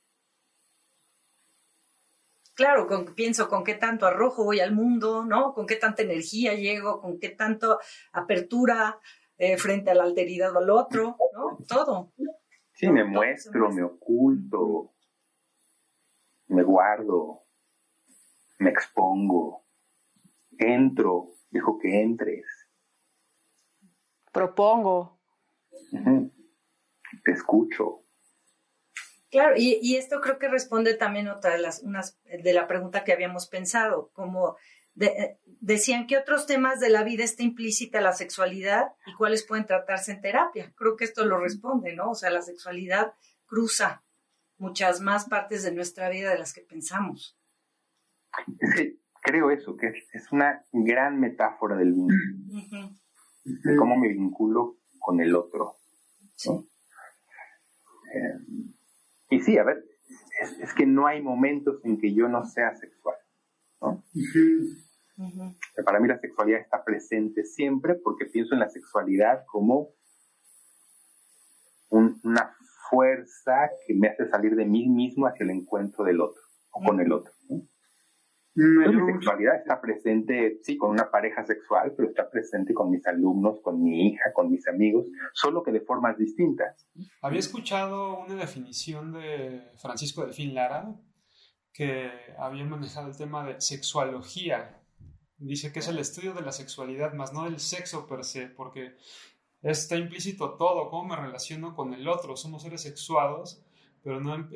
Claro, 2.58 2.88
con, 2.88 3.14
pienso 3.14 3.48
con 3.50 3.64
qué 3.64 3.76
tanto 3.76 4.08
arrojo 4.08 4.44
voy 4.44 4.62
al 4.62 4.74
mundo, 4.74 5.24
¿no? 5.24 5.54
Con 5.54 5.68
qué 5.68 5.76
tanta 5.76 6.02
energía 6.02 6.56
llego, 6.56 7.00
con 7.00 7.20
qué 7.20 7.30
tanto 7.30 7.78
apertura 8.12 9.00
eh, 9.38 9.58
frente 9.58 9.92
a 9.92 9.94
la 9.94 10.06
alteridad 10.06 10.58
al 10.58 10.72
otro, 10.72 11.18
¿no? 11.36 11.60
Todo. 11.68 12.14
Sí, 12.74 12.90
me 12.90 13.04
muestro, 13.04 13.70
me 13.72 13.84
oculto, 13.84 14.96
me 16.48 16.64
guardo, 16.64 17.44
me 18.58 18.72
expongo, 18.72 19.68
entro, 20.58 21.28
dejo 21.52 21.78
que 21.78 22.02
entres. 22.02 22.46
Propongo. 24.32 25.20
Te 27.24 27.32
escucho. 27.32 28.07
Claro, 29.30 29.56
y, 29.58 29.96
esto 29.98 30.22
creo 30.22 30.40
que 30.40 30.48
responde 30.48 30.94
también 30.94 31.28
otra 31.28 31.52
de 31.52 31.60
las 31.60 31.84
unas 31.84 32.18
de 32.24 32.54
la 32.54 32.68
pregunta 32.68 33.04
que 33.04 33.12
habíamos 33.12 33.48
pensado, 33.48 34.10
como 34.14 34.56
decían 35.60 36.08
que 36.08 36.18
otros 36.18 36.48
temas 36.48 36.80
de 36.80 36.90
la 36.90 37.04
vida 37.04 37.24
está 37.24 37.44
implícita 37.44 38.02
la 38.02 38.14
sexualidad 38.14 38.94
y 39.06 39.14
cuáles 39.16 39.46
pueden 39.46 39.66
tratarse 39.66 40.12
en 40.12 40.22
terapia. 40.22 40.74
Creo 40.76 40.96
que 40.96 41.06
esto 41.06 41.26
lo 41.26 41.38
responde, 41.40 41.94
¿no? 41.94 42.12
O 42.12 42.16
sea, 42.16 42.32
la 42.32 42.42
sexualidad 42.42 43.14
cruza 43.46 44.04
muchas 44.58 45.02
más 45.02 45.26
partes 45.26 45.64
de 45.64 45.72
nuestra 45.72 46.10
vida 46.10 46.32
de 46.32 46.40
las 46.40 46.54
que 46.54 46.62
pensamos. 46.62 47.38
Creo 49.22 49.52
eso, 49.52 49.76
que 49.76 49.88
es 50.14 50.32
una 50.32 50.64
gran 50.72 51.20
metáfora 51.20 51.76
del 51.76 51.94
vínculo, 51.94 52.96
de 53.44 53.76
cómo 53.76 53.98
me 53.98 54.08
vinculo 54.08 54.78
con 55.00 55.20
el 55.20 55.36
otro. 55.36 55.76
Eh, 58.14 58.77
y 59.30 59.40
sí, 59.42 59.58
a 59.58 59.64
ver, 59.64 59.84
es, 60.62 60.74
que 60.74 60.86
no 60.86 61.08
hay 61.08 61.22
momentos 61.22 61.80
en 61.84 62.00
que 62.00 62.14
yo 62.14 62.28
no 62.28 62.46
sea 62.46 62.76
sexual. 62.76 63.16
Para 65.86 66.00
mí 66.00 66.08
la 66.08 66.20
sexualidad 66.20 66.62
está 66.62 66.84
presente 66.84 67.44
siempre 67.44 67.96
porque 67.96 68.26
pienso 68.26 68.54
en 68.54 68.60
la 68.60 68.70
sexualidad 68.70 69.44
como 69.48 69.90
una 71.90 72.56
fuerza 72.90 73.70
que 73.86 73.94
me 73.94 74.10
hace 74.10 74.30
salir 74.30 74.56
de 74.56 74.66
mí 74.66 74.88
mismo 74.88 75.28
hacia 75.28 75.44
el 75.44 75.52
encuentro 75.52 76.04
del 76.04 76.22
otro 76.22 76.42
o 76.72 76.84
con 76.84 77.00
el 77.00 77.12
otro. 77.12 77.34
La 78.60 79.06
sexualidad 79.06 79.58
está 79.58 79.80
presente, 79.80 80.58
sí, 80.64 80.78
con 80.78 80.90
una 80.90 81.12
pareja 81.12 81.46
sexual, 81.46 81.94
pero 81.96 82.10
está 82.10 82.28
presente 82.28 82.74
con 82.74 82.90
mis 82.90 83.06
alumnos, 83.06 83.60
con 83.62 83.84
mi 83.84 84.08
hija, 84.08 84.34
con 84.34 84.50
mis 84.50 84.68
amigos, 84.68 85.06
solo 85.34 85.62
que 85.62 85.72
de 85.72 85.82
formas 85.82 86.18
distintas. 86.18 86.90
Había 87.22 87.40
escuchado 87.40 88.18
una 88.26 88.34
definición 88.34 89.14
de 89.14 89.62
Francisco 89.78 90.26
Delfín 90.26 90.56
Lara 90.56 90.96
que 91.72 92.10
había 92.40 92.66
manejado 92.66 93.10
el 93.10 93.16
tema 93.16 93.46
de 93.46 93.62
sexualogía. 93.62 94.82
Dice 95.38 95.72
que 95.72 95.78
es 95.78 95.88
el 95.88 96.00
estudio 96.00 96.34
de 96.34 96.42
la 96.42 96.52
sexualidad, 96.52 97.14
más 97.14 97.34
no 97.34 97.44
del 97.44 97.60
sexo 97.60 98.08
per 98.08 98.24
se, 98.24 98.48
porque 98.48 98.96
está 99.62 99.98
implícito 99.98 100.56
todo, 100.56 100.90
cómo 100.90 101.10
me 101.10 101.16
relaciono 101.16 101.76
con 101.76 101.94
el 101.94 102.08
otro. 102.08 102.36
Somos 102.36 102.64
seres 102.64 102.82
sexuados 102.82 103.67
pero 104.08 104.22
no 104.22 104.48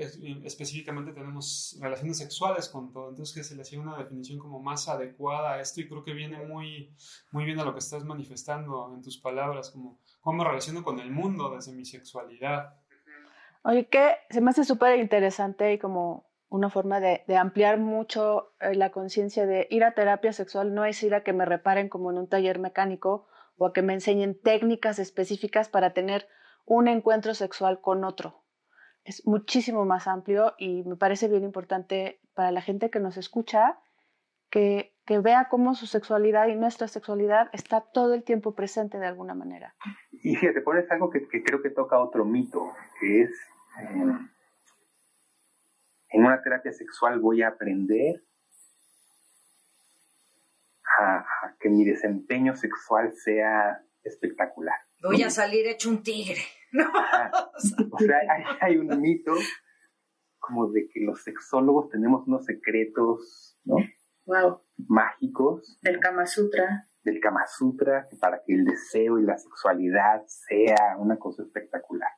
específicamente 0.45 1.11
tenemos 1.11 1.77
relaciones 1.81 2.19
sexuales 2.19 2.69
con 2.69 2.93
todo. 2.93 3.09
Entonces 3.09 3.35
que 3.35 3.43
se 3.43 3.53
le 3.53 3.63
hacía 3.63 3.81
una 3.81 3.97
definición 3.97 4.39
como 4.39 4.61
más 4.61 4.87
adecuada 4.87 5.55
a 5.55 5.59
esto 5.59 5.81
y 5.81 5.89
creo 5.89 6.05
que 6.05 6.13
viene 6.13 6.37
muy, 6.45 6.95
muy 7.31 7.43
bien 7.43 7.59
a 7.59 7.65
lo 7.65 7.73
que 7.73 7.79
estás 7.79 8.05
manifestando 8.05 8.93
en 8.95 9.01
tus 9.01 9.17
palabras, 9.17 9.71
como 9.71 9.99
cómo 10.21 10.37
me 10.37 10.45
relaciono 10.45 10.85
con 10.85 11.01
el 11.01 11.11
mundo 11.11 11.53
desde 11.53 11.73
mi 11.73 11.83
sexualidad. 11.83 12.75
Oye, 13.63 13.87
que 13.87 14.15
se 14.29 14.39
me 14.39 14.51
hace 14.51 14.63
súper 14.63 14.97
interesante 14.99 15.73
y 15.73 15.77
como 15.77 16.31
una 16.47 16.69
forma 16.69 17.01
de, 17.01 17.25
ampliar 17.35 17.77
mucho 17.77 18.53
eh, 18.61 18.73
la 18.75 18.93
conciencia 18.93 19.45
de 19.45 19.67
ir 19.69 19.83
a 19.83 19.95
terapia 19.95 20.31
sexual 20.31 20.73
no 20.73 20.85
es 20.85 21.03
ir 21.03 21.13
a 21.13 21.25
que 21.25 21.33
me 21.33 21.43
reparen 21.43 21.89
como 21.89 22.09
en 22.09 22.19
un 22.19 22.29
taller 22.29 22.57
mecánico 22.57 23.27
o 23.57 23.65
a 23.65 23.73
que 23.73 23.81
me 23.81 23.91
enseñen 23.91 24.39
técnicas 24.39 24.97
específicas 24.97 25.67
para 25.67 25.91
tener 25.91 26.29
un 26.65 26.87
encuentro 26.87 27.33
sexual 27.33 27.81
con 27.81 28.05
otro 28.05 28.40
es 29.03 29.25
muchísimo 29.25 29.85
más 29.85 30.07
amplio 30.07 30.53
y 30.57 30.83
me 30.83 30.95
parece 30.95 31.27
bien 31.27 31.43
importante 31.43 32.19
para 32.33 32.51
la 32.51 32.61
gente 32.61 32.89
que 32.89 32.99
nos 32.99 33.17
escucha 33.17 33.79
que, 34.49 34.93
que, 35.05 35.19
vea 35.19 35.47
cómo 35.49 35.75
su 35.75 35.87
sexualidad 35.87 36.47
y 36.47 36.55
nuestra 36.55 36.87
sexualidad 36.87 37.49
está 37.53 37.81
todo 37.81 38.13
el 38.13 38.23
tiempo 38.23 38.53
presente 38.53 38.99
de 38.99 39.07
alguna 39.07 39.33
manera. 39.33 39.75
Y 40.11 40.35
fíjate, 40.35 40.61
pones 40.61 40.89
algo 40.91 41.09
que, 41.09 41.27
que 41.27 41.41
creo 41.41 41.61
que 41.61 41.69
toca 41.69 41.99
otro 41.99 42.25
mito, 42.25 42.73
que 42.99 43.21
es, 43.23 43.31
eh, 43.81 44.11
en 46.09 46.25
una 46.25 46.41
terapia 46.41 46.73
sexual 46.73 47.19
voy 47.19 47.41
a 47.41 47.49
aprender 47.49 48.21
a, 50.99 51.25
que 51.59 51.69
mi 51.69 51.85
desempeño 51.85 52.55
sexual 52.55 53.13
sea 53.13 53.81
espectacular. 54.03 54.75
Voy 55.01 55.23
a 55.23 55.29
salir 55.29 55.67
hecho 55.67 55.89
un 55.89 56.03
tigre. 56.03 56.41
o 57.91 57.99
sea, 57.99 58.17
hay, 58.61 58.77
un 58.77 59.01
mito 59.01 59.33
como 60.39 60.71
de 60.71 60.87
que 60.89 61.01
los 61.01 61.21
sexólogos 61.23 61.89
tenemos 61.89 62.27
unos 62.27 62.45
secretos, 62.45 63.57
¿no? 63.63 63.75
Wow. 64.25 64.61
Mágicos. 64.87 65.79
Del 65.81 65.99
Kama 65.99 66.25
Sutra. 66.25 66.87
Del 67.03 67.19
Kama 67.19 67.45
Sutra, 67.47 68.07
para 68.19 68.41
que 68.45 68.53
el 68.53 68.65
deseo 68.65 69.19
y 69.19 69.23
la 69.23 69.37
sexualidad 69.37 70.23
sea 70.27 70.97
una 70.97 71.17
cosa 71.17 71.43
espectacular. 71.43 72.09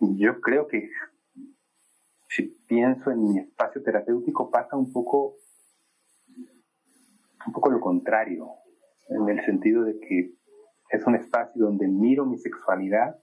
Yo 0.00 0.40
creo 0.40 0.66
que 0.66 0.90
si 2.28 2.42
pienso 2.66 3.10
en 3.10 3.22
mi 3.22 3.38
espacio 3.38 3.82
terapéutico 3.82 4.50
pasa 4.50 4.76
un 4.76 4.92
poco 4.92 5.36
un 7.46 7.52
poco 7.52 7.70
lo 7.70 7.80
contrario, 7.80 8.48
en 9.08 9.28
el 9.28 9.44
sentido 9.44 9.84
de 9.84 9.98
que 10.00 10.33
es 10.94 11.06
un 11.06 11.16
espacio 11.16 11.64
donde 11.64 11.88
miro 11.88 12.24
mi 12.24 12.38
sexualidad 12.38 13.18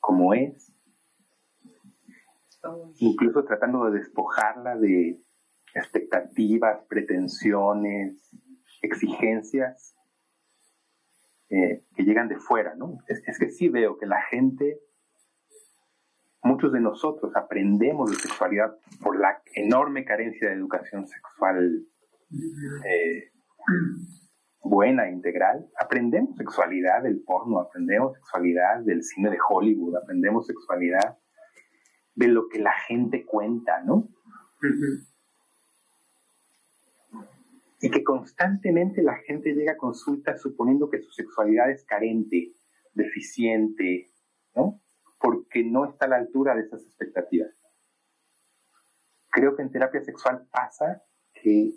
como 0.00 0.34
es, 0.34 0.72
incluso 2.96 3.44
tratando 3.44 3.84
de 3.84 3.98
despojarla 3.98 4.76
de 4.76 5.20
expectativas, 5.74 6.84
pretensiones, 6.88 8.30
exigencias 8.80 9.94
eh, 11.50 11.84
que 11.94 12.02
llegan 12.02 12.28
de 12.28 12.38
fuera, 12.38 12.74
¿no? 12.74 12.98
Es, 13.06 13.22
es, 13.26 13.38
que 13.38 13.50
sí 13.50 13.68
veo 13.68 13.98
que 13.98 14.06
la 14.06 14.22
gente, 14.22 14.80
muchos 16.42 16.72
de 16.72 16.80
nosotros 16.80 17.36
aprendemos 17.36 18.10
de 18.10 18.16
sexualidad 18.16 18.74
por 19.02 19.20
la 19.20 19.42
enorme 19.54 20.04
carencia 20.04 20.48
de 20.48 20.54
educación 20.54 21.06
sexual 21.06 21.86
eh, 22.86 23.32
buena, 24.62 25.10
integral, 25.10 25.68
aprendemos 25.78 26.36
sexualidad 26.36 27.02
del 27.02 27.22
porno, 27.22 27.58
aprendemos 27.58 28.14
sexualidad 28.14 28.80
del 28.80 29.02
cine 29.02 29.30
de 29.30 29.38
Hollywood, 29.48 29.96
aprendemos 29.96 30.46
sexualidad 30.46 31.18
de 32.14 32.28
lo 32.28 32.48
que 32.48 32.60
la 32.60 32.72
gente 32.72 33.26
cuenta, 33.26 33.82
¿no? 33.82 34.08
Y 37.80 37.90
que 37.90 38.04
constantemente 38.04 39.02
la 39.02 39.16
gente 39.16 39.54
llega 39.54 39.72
a 39.72 39.76
consulta 39.76 40.36
suponiendo 40.36 40.88
que 40.88 41.00
su 41.00 41.10
sexualidad 41.10 41.70
es 41.70 41.84
carente, 41.84 42.52
deficiente, 42.94 44.12
¿no? 44.54 44.80
Porque 45.18 45.64
no 45.64 45.86
está 45.86 46.06
a 46.06 46.10
la 46.10 46.16
altura 46.16 46.54
de 46.54 46.62
esas 46.62 46.82
expectativas. 46.82 47.50
Creo 49.30 49.56
que 49.56 49.62
en 49.62 49.72
terapia 49.72 50.02
sexual 50.02 50.46
pasa 50.52 51.02
que 51.34 51.72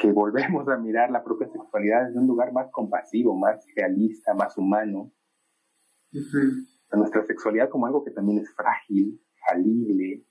que 0.00 0.12
volvemos 0.12 0.68
a 0.68 0.76
mirar 0.76 1.10
la 1.10 1.22
propia 1.24 1.48
sexualidad 1.48 2.06
desde 2.06 2.20
un 2.20 2.26
lugar 2.26 2.52
más 2.52 2.70
compasivo, 2.70 3.36
más 3.36 3.64
realista, 3.74 4.34
más 4.34 4.56
humano. 4.56 5.12
nuestra 6.92 7.24
sexualidad 7.24 7.68
como 7.68 7.86
algo 7.86 8.04
que 8.04 8.10
también 8.10 8.38
es 8.38 8.54
frágil, 8.54 9.20
falible, 9.46 10.24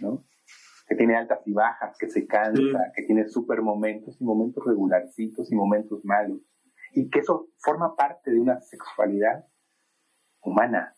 ¿no? 0.00 0.24
que 0.88 0.96
tiene 0.96 1.16
altas 1.16 1.40
y 1.46 1.52
bajas, 1.52 1.96
que 1.98 2.08
se 2.08 2.26
cansa, 2.26 2.92
que 2.96 3.02
tiene 3.02 3.28
super 3.28 3.60
momentos 3.60 4.16
y 4.18 4.24
momentos 4.24 4.64
regularcitos 4.64 5.52
y 5.52 5.54
momentos 5.54 6.02
malos. 6.02 6.40
Y 6.94 7.10
que 7.10 7.18
eso 7.18 7.48
forma 7.58 7.94
parte 7.94 8.30
de 8.30 8.40
una 8.40 8.58
sexualidad 8.62 9.46
humana. 10.40 10.94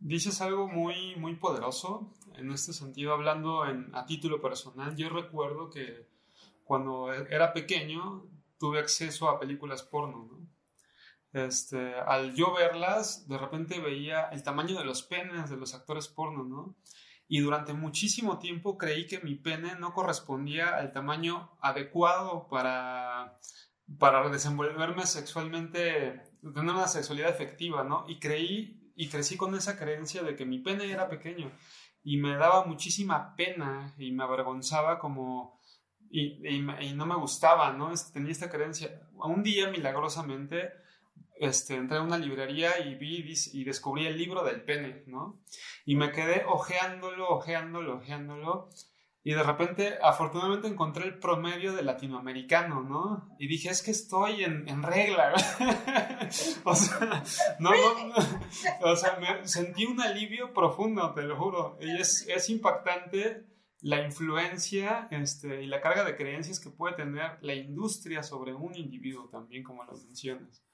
Dices 0.00 0.40
algo 0.40 0.66
muy, 0.66 1.14
muy 1.16 1.36
poderoso 1.36 2.12
en 2.34 2.50
este 2.50 2.72
sentido, 2.72 3.12
hablando 3.12 3.64
en, 3.66 3.94
a 3.94 4.04
título 4.04 4.42
personal. 4.42 4.96
Yo 4.96 5.08
recuerdo 5.10 5.70
que 5.70 6.11
cuando 6.64 7.12
era 7.12 7.52
pequeño 7.52 8.26
tuve 8.58 8.78
acceso 8.78 9.28
a 9.28 9.38
películas 9.40 9.82
porno, 9.82 10.28
Este, 11.32 11.94
al 11.94 12.34
yo 12.34 12.52
verlas, 12.54 13.26
de 13.26 13.38
repente 13.38 13.80
veía 13.80 14.24
el 14.32 14.42
tamaño 14.42 14.78
de 14.78 14.84
los 14.84 15.02
penes 15.02 15.48
de 15.48 15.56
los 15.56 15.74
actores 15.74 16.08
porno, 16.08 16.44
¿no? 16.44 16.76
Y 17.26 17.40
durante 17.40 17.72
muchísimo 17.72 18.38
tiempo 18.38 18.76
creí 18.76 19.06
que 19.06 19.20
mi 19.20 19.34
pene 19.36 19.74
no 19.76 19.94
correspondía 19.94 20.76
al 20.76 20.92
tamaño 20.92 21.56
adecuado 21.60 22.46
para, 22.48 23.38
para 23.98 24.28
desenvolverme 24.28 25.06
sexualmente, 25.06 26.22
tener 26.42 26.74
una 26.74 26.88
sexualidad 26.88 27.30
efectiva, 27.30 27.82
¿no? 27.84 28.04
Y 28.06 28.18
creí 28.18 28.92
y 28.94 29.08
crecí 29.08 29.36
con 29.38 29.54
esa 29.54 29.78
creencia 29.78 30.22
de 30.22 30.36
que 30.36 30.44
mi 30.44 30.58
pene 30.58 30.90
era 30.90 31.08
pequeño 31.08 31.50
y 32.04 32.18
me 32.18 32.36
daba 32.36 32.66
muchísima 32.66 33.34
pena 33.36 33.94
y 33.96 34.12
me 34.12 34.24
avergonzaba 34.24 34.98
como 34.98 35.58
y, 36.12 36.46
y, 36.46 36.92
no 36.92 37.06
me 37.06 37.16
gustaba, 37.16 37.72
¿no? 37.72 37.90
Este, 37.90 38.12
tenía 38.12 38.32
esta 38.32 38.50
creencia. 38.50 39.00
Un 39.14 39.42
día, 39.42 39.70
milagrosamente, 39.70 40.70
este, 41.40 41.76
entré 41.76 41.96
a 41.96 42.02
una 42.02 42.18
librería 42.18 42.78
y 42.86 42.96
vi 42.96 43.24
y 43.54 43.64
descubrí 43.64 44.06
el 44.06 44.18
libro 44.18 44.44
del 44.44 44.62
pene, 44.62 45.04
¿no? 45.06 45.40
Y 45.86 45.96
me 45.96 46.12
quedé 46.12 46.44
ojeándolo, 46.46 47.30
ojeándolo, 47.30 47.96
ojeándolo. 47.96 48.68
Y 49.24 49.32
de 49.32 49.42
repente, 49.42 49.98
afortunadamente, 50.02 50.68
encontré 50.68 51.04
el 51.04 51.18
promedio 51.18 51.72
de 51.72 51.82
latinoamericano, 51.82 52.82
¿no? 52.82 53.34
Y 53.38 53.46
dije, 53.46 53.70
es 53.70 53.80
que 53.80 53.92
estoy 53.92 54.44
en, 54.44 54.68
en 54.68 54.82
regla. 54.82 55.32
o 56.64 56.74
sea, 56.74 57.22
no, 57.58 57.70
no, 57.70 58.14
o 58.82 58.96
sea, 58.96 59.16
me 59.18 59.48
sentí 59.48 59.86
un 59.86 60.00
alivio 60.02 60.52
profundo, 60.52 61.14
te 61.14 61.22
lo 61.22 61.38
juro. 61.38 61.78
Y 61.80 61.98
es, 61.98 62.26
es 62.28 62.50
impactante 62.50 63.46
la 63.82 64.00
influencia 64.00 65.08
este, 65.10 65.62
y 65.62 65.66
la 65.66 65.80
carga 65.80 66.04
de 66.04 66.16
creencias 66.16 66.60
que 66.60 66.70
puede 66.70 66.94
tener 66.94 67.38
la 67.40 67.54
industria 67.54 68.22
sobre 68.22 68.54
un 68.54 68.76
individuo 68.76 69.28
también, 69.28 69.64
como 69.64 69.82
lo 69.84 69.92
mencionas. 69.92 70.64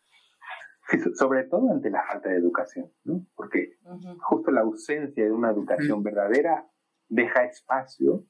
sobre 1.18 1.44
todo 1.44 1.72
ante 1.72 1.90
la 1.90 2.04
falta 2.06 2.28
de 2.28 2.36
educación, 2.36 2.92
¿no? 3.04 3.26
Porque 3.34 3.78
justo 4.20 4.50
la 4.50 4.60
ausencia 4.60 5.24
de 5.24 5.32
una 5.32 5.50
educación 5.50 6.02
verdadera 6.02 6.66
deja 7.08 7.44
espacio 7.44 8.26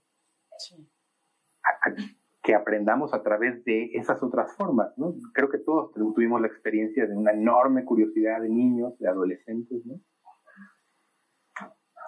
a, 1.65 1.93
que 2.43 2.55
aprendamos 2.55 3.13
a 3.15 3.23
través 3.23 3.65
de 3.65 3.91
esas 3.95 4.23
otras 4.23 4.57
formas, 4.57 4.97
¿no? 4.97 5.13
Creo 5.35 5.51
que 5.51 5.59
todos 5.59 5.93
tuvimos 5.93 6.41
la 6.41 6.47
experiencia 6.47 7.05
de 7.07 7.17
una 7.17 7.33
enorme 7.33 7.85
curiosidad 7.85 8.41
de 8.41 8.49
niños, 8.49 8.97
de 8.99 9.09
adolescentes, 9.09 9.85
¿no? 9.85 10.01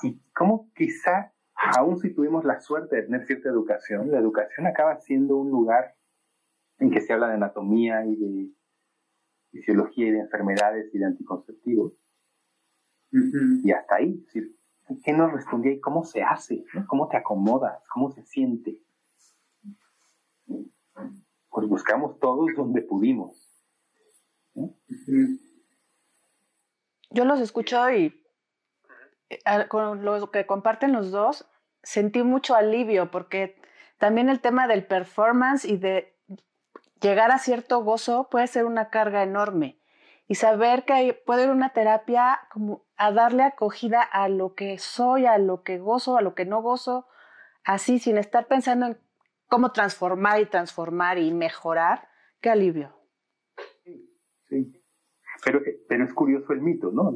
Y 0.03 0.23
cómo 0.33 0.71
quizá 0.75 1.35
aún 1.61 1.99
si 1.99 2.15
tuvimos 2.15 2.45
la 2.45 2.61
suerte 2.61 2.97
de 2.97 3.03
tener 3.03 3.27
cierta 3.27 3.49
educación, 3.49 4.11
la 4.11 4.19
educación 4.19 4.67
acaba 4.67 4.99
siendo 5.01 5.37
un 5.37 5.51
lugar 5.51 5.95
en 6.79 6.91
que 6.91 7.01
se 7.01 7.13
habla 7.13 7.29
de 7.29 7.35
anatomía 7.35 8.05
y 8.07 8.17
de 8.17 8.51
fisiología 9.51 10.09
y 10.09 10.11
de 10.13 10.21
enfermedades 10.21 10.95
y 10.95 10.99
de 10.99 11.05
anticonceptivos. 11.05 11.93
Y 13.13 13.73
hasta 13.73 13.97
ahí, 13.97 14.25
¿qué 15.05 15.13
nos 15.13 15.33
respondía 15.33 15.73
y 15.73 15.81
cómo 15.81 16.05
se 16.05 16.23
hace? 16.23 16.65
¿Cómo 16.87 17.09
te 17.09 17.17
acomodas? 17.17 17.83
¿Cómo 17.93 18.11
se 18.13 18.23
siente? 18.25 18.81
Pues 21.51 21.69
buscamos 21.69 22.19
todos 22.21 22.51
donde 22.57 22.83
pudimos. 22.83 23.51
Yo 27.11 27.25
los 27.25 27.41
escucho 27.41 27.91
y 27.91 28.15
eh, 29.31 29.69
con 29.69 30.05
lo 30.05 30.31
que 30.31 30.47
comparten 30.47 30.93
los 30.93 31.11
dos, 31.11 31.50
sentí 31.83 32.23
mucho 32.23 32.55
alivio 32.55 33.11
porque 33.11 33.61
también 33.99 34.29
el 34.29 34.41
tema 34.41 34.67
del 34.67 34.87
performance 34.87 35.65
y 35.65 35.77
de 35.77 36.17
llegar 37.01 37.31
a 37.31 37.39
cierto 37.39 37.83
gozo 37.83 38.29
puede 38.31 38.47
ser 38.47 38.65
una 38.65 38.91
carga 38.91 39.23
enorme. 39.23 39.79
Y 40.27 40.37
saber 40.37 40.85
que 40.85 41.21
puede 41.27 41.45
ir 41.45 41.51
una 41.51 41.73
terapia 41.73 42.41
como 42.53 42.87
a 42.97 43.11
darle 43.11 43.43
acogida 43.43 44.01
a 44.01 44.29
lo 44.29 44.55
que 44.55 44.79
soy, 44.79 45.27
a 45.27 45.39
lo 45.39 45.63
que 45.65 45.79
gozo, 45.79 46.17
a 46.17 46.23
lo 46.23 46.35
que 46.35 46.45
no 46.45 46.63
gozo, 46.63 47.09
así 47.65 47.99
sin 47.99 48.17
estar 48.17 48.47
pensando 48.47 48.87
en 48.87 48.99
cómo 49.49 49.73
transformar 49.73 50.41
y 50.41 50.47
transformar 50.47 51.19
y 51.19 51.33
mejorar. 51.33 52.09
Qué 52.41 52.49
alivio. 52.49 52.97
Sí, 54.49 54.83
pero, 55.45 55.61
pero 55.89 56.05
es 56.05 56.15
curioso 56.15 56.53
el 56.53 56.61
mito, 56.61 56.91
¿no? 56.93 57.13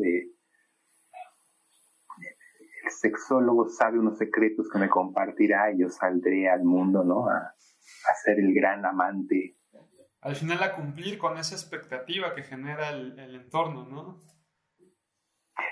Sexólogo 2.90 3.68
sabe 3.68 3.99
unos 3.99 4.18
secretos 4.18 4.68
que 4.70 4.79
me 4.79 4.88
compartirá 4.88 5.73
y 5.73 5.79
yo 5.79 5.88
saldré 5.88 6.49
al 6.49 6.64
mundo, 6.64 7.05
¿no? 7.05 7.29
A, 7.29 7.55
ser 8.23 8.38
el 8.38 8.55
gran 8.55 8.85
amante. 8.85 9.57
Al 10.20 10.37
final 10.37 10.62
a 10.62 10.75
cumplir 10.75 11.18
con 11.18 11.37
esa 11.37 11.55
expectativa 11.55 12.35
que 12.35 12.42
genera 12.42 12.90
el, 12.90 13.35
entorno, 13.35 13.87
¿no? 13.87 14.20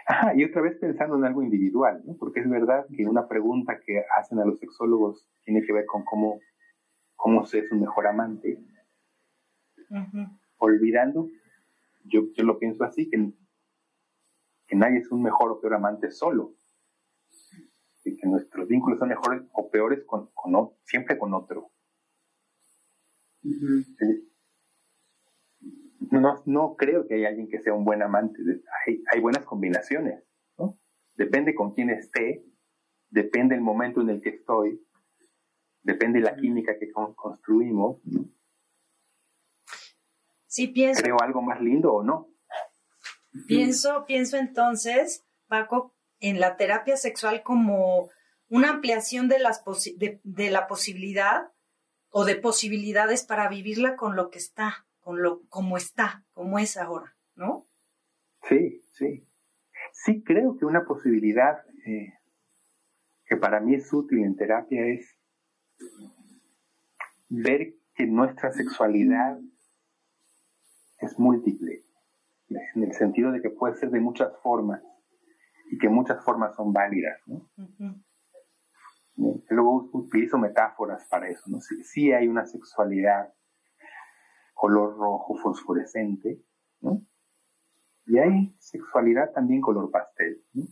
Ajá, 0.07 0.35
y 0.35 0.45
otra 0.45 0.63
vez 0.63 0.77
pensando 0.79 1.17
en 1.17 1.25
algo 1.25 1.43
individual, 1.43 2.03
¿no? 2.05 2.17
Porque 2.19 2.41
es 2.41 2.49
verdad 2.49 2.87
que 2.95 3.07
una 3.07 3.29
pregunta 3.29 3.81
que 3.85 4.05
hacen 4.19 4.39
a 4.41 4.45
los 4.45 4.59
sexólogos 4.59 5.27
tiene 5.45 5.63
que 5.63 5.73
ver 5.73 5.87
con 5.87 6.05
cómo, 6.05 6.41
cómo 7.17 7.47
se 7.47 7.61
es 7.61 7.73
un 7.73 7.81
mejor 7.81 8.07
amante. 8.07 8.59
Olvidando, 10.59 11.29
yo, 12.05 12.23
yo 12.35 12.45
lo 12.45 12.59
pienso 12.59 12.85
así, 12.85 13.09
que, 13.09 13.33
que 14.67 14.77
nadie 14.77 14.99
es 14.99 15.11
un 15.11 15.23
mejor 15.23 15.51
o 15.51 15.61
peor 15.61 15.75
amante 15.75 16.11
solo 16.11 16.55
que 18.05 18.27
nuestros 18.27 18.69
vínculos 18.69 18.99
son 18.99 19.09
mejores 19.09 19.43
o 19.53 19.71
peores 19.71 20.05
con, 20.05 20.31
con 20.35 20.71
siempre 20.85 21.19
con 21.19 21.35
otro. 21.35 21.71
no, 26.11 26.43
no 26.47 26.77
creo 26.77 27.07
que 27.07 27.15
haya 27.15 27.29
alguien 27.29 27.49
que 27.49 27.61
sea 27.61 27.75
un 27.75 27.85
buen 27.85 28.03
amante. 28.03 28.39
Hay, 28.87 29.03
hay 29.13 29.21
buenas 29.21 29.45
combinaciones, 29.45 30.23
¿no? 30.59 30.79
Depende 31.15 31.55
con 31.55 31.73
quién 31.75 31.91
esté, 31.91 32.45
depende 33.11 33.55
el 33.55 33.61
momento 33.61 34.01
en 34.01 34.11
el 34.11 34.21
que 34.21 34.31
estoy, 34.31 34.85
depende 35.83 36.21
la 36.21 36.37
química 36.37 36.79
que 36.79 36.91
construimos. 36.91 38.01
Sí, 40.47 40.69
pienso. 40.69 41.03
Creo 41.03 41.17
algo 41.21 41.43
más 41.43 41.61
lindo 41.61 41.93
o 41.95 42.03
no. 42.03 42.29
Pienso, 43.47 44.05
pienso 44.07 44.37
entonces, 44.37 45.27
Paco, 45.47 45.95
en 46.23 46.39
la 46.39 46.57
terapia 46.57 46.97
sexual 46.97 47.43
como 47.43 48.09
una 48.49 48.71
ampliación 48.71 49.29
de, 49.29 49.41
las 49.41 49.63
de, 50.23 50.51
la 50.51 50.69
posibilidad 50.69 51.51
o 52.11 52.25
de 52.25 52.37
posibilidades 52.37 53.25
para 53.25 53.49
vivirla 53.49 53.97
con 53.97 54.15
lo 54.15 54.31
que 54.31 54.39
está, 54.39 54.87
con 55.01 55.21
lo 55.21 55.43
como 55.49 55.77
está, 55.77 56.25
como 56.33 56.61
es 56.61 56.77
ahora, 56.77 57.17
¿no? 57.35 57.67
Sí, 58.49 58.81
sí. 58.93 59.27
Sí 59.93 60.23
creo 60.23 60.57
que 60.57 60.65
una 60.65 60.85
posibilidad 60.85 61.65
eh, 61.87 62.15
que 63.25 63.37
para 63.37 63.61
mí 63.61 63.75
es 63.75 63.93
útil 63.93 64.23
en 64.23 64.37
terapia 64.37 64.87
es 64.87 65.19
ver 67.29 67.75
que 67.95 68.07
nuestra 68.07 68.53
sexualidad 68.53 69.41
es 70.99 71.19
múltiple, 71.19 71.83
en 72.49 72.85
el 72.85 72.93
sentido 72.93 73.33
de 73.33 73.43
que 73.43 73.51
puede 73.51 73.75
ser 73.75 73.91
de 73.91 73.99
muchas 73.99 74.31
formas 74.41 74.83
y 75.73 75.79
que 75.79 75.89
muchas 75.89 76.23
formas 76.23 76.55
son 76.55 76.71
válidas. 76.71 77.19
¿no? 77.27 77.51
Luego 79.49 79.89
utilizo 79.95 80.37
metáforas 80.37 81.07
para 81.09 81.31
eso. 81.31 81.45
¿no? 81.47 81.61
Sí, 81.61 82.13
hay 82.13 82.29
una 82.29 82.45
sexualidad 82.45 83.33
color 84.53 84.95
rojo 84.99 85.35
fosforescente, 85.43 86.45
¿no? 86.83 87.01
y 88.05 88.19
hay 88.19 88.55
sexualidad 88.61 89.33
también 89.33 89.63
color 89.63 89.91
pastel. 89.91 90.45
¿no? 90.53 90.65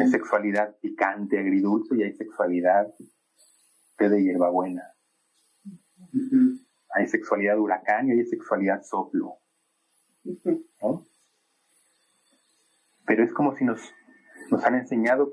Hay 0.00 0.08
sexualidad 0.08 0.74
picante, 0.80 1.38
agridulce, 1.38 1.94
y 1.94 2.04
hay 2.04 2.14
sexualidad 2.14 2.88
de 3.98 4.22
hierbabuena. 4.22 4.82
Hay 6.94 7.06
sexualidad 7.06 7.58
huracán 7.58 8.08
y 8.08 8.12
hay 8.12 8.24
sexualidad 8.24 8.82
soplo. 8.82 9.34
Pero 13.06 13.24
es 13.24 13.32
como 13.32 13.54
si 13.54 13.64
nos, 13.64 13.94
nos 14.50 14.64
han 14.64 14.74
enseñado 14.74 15.32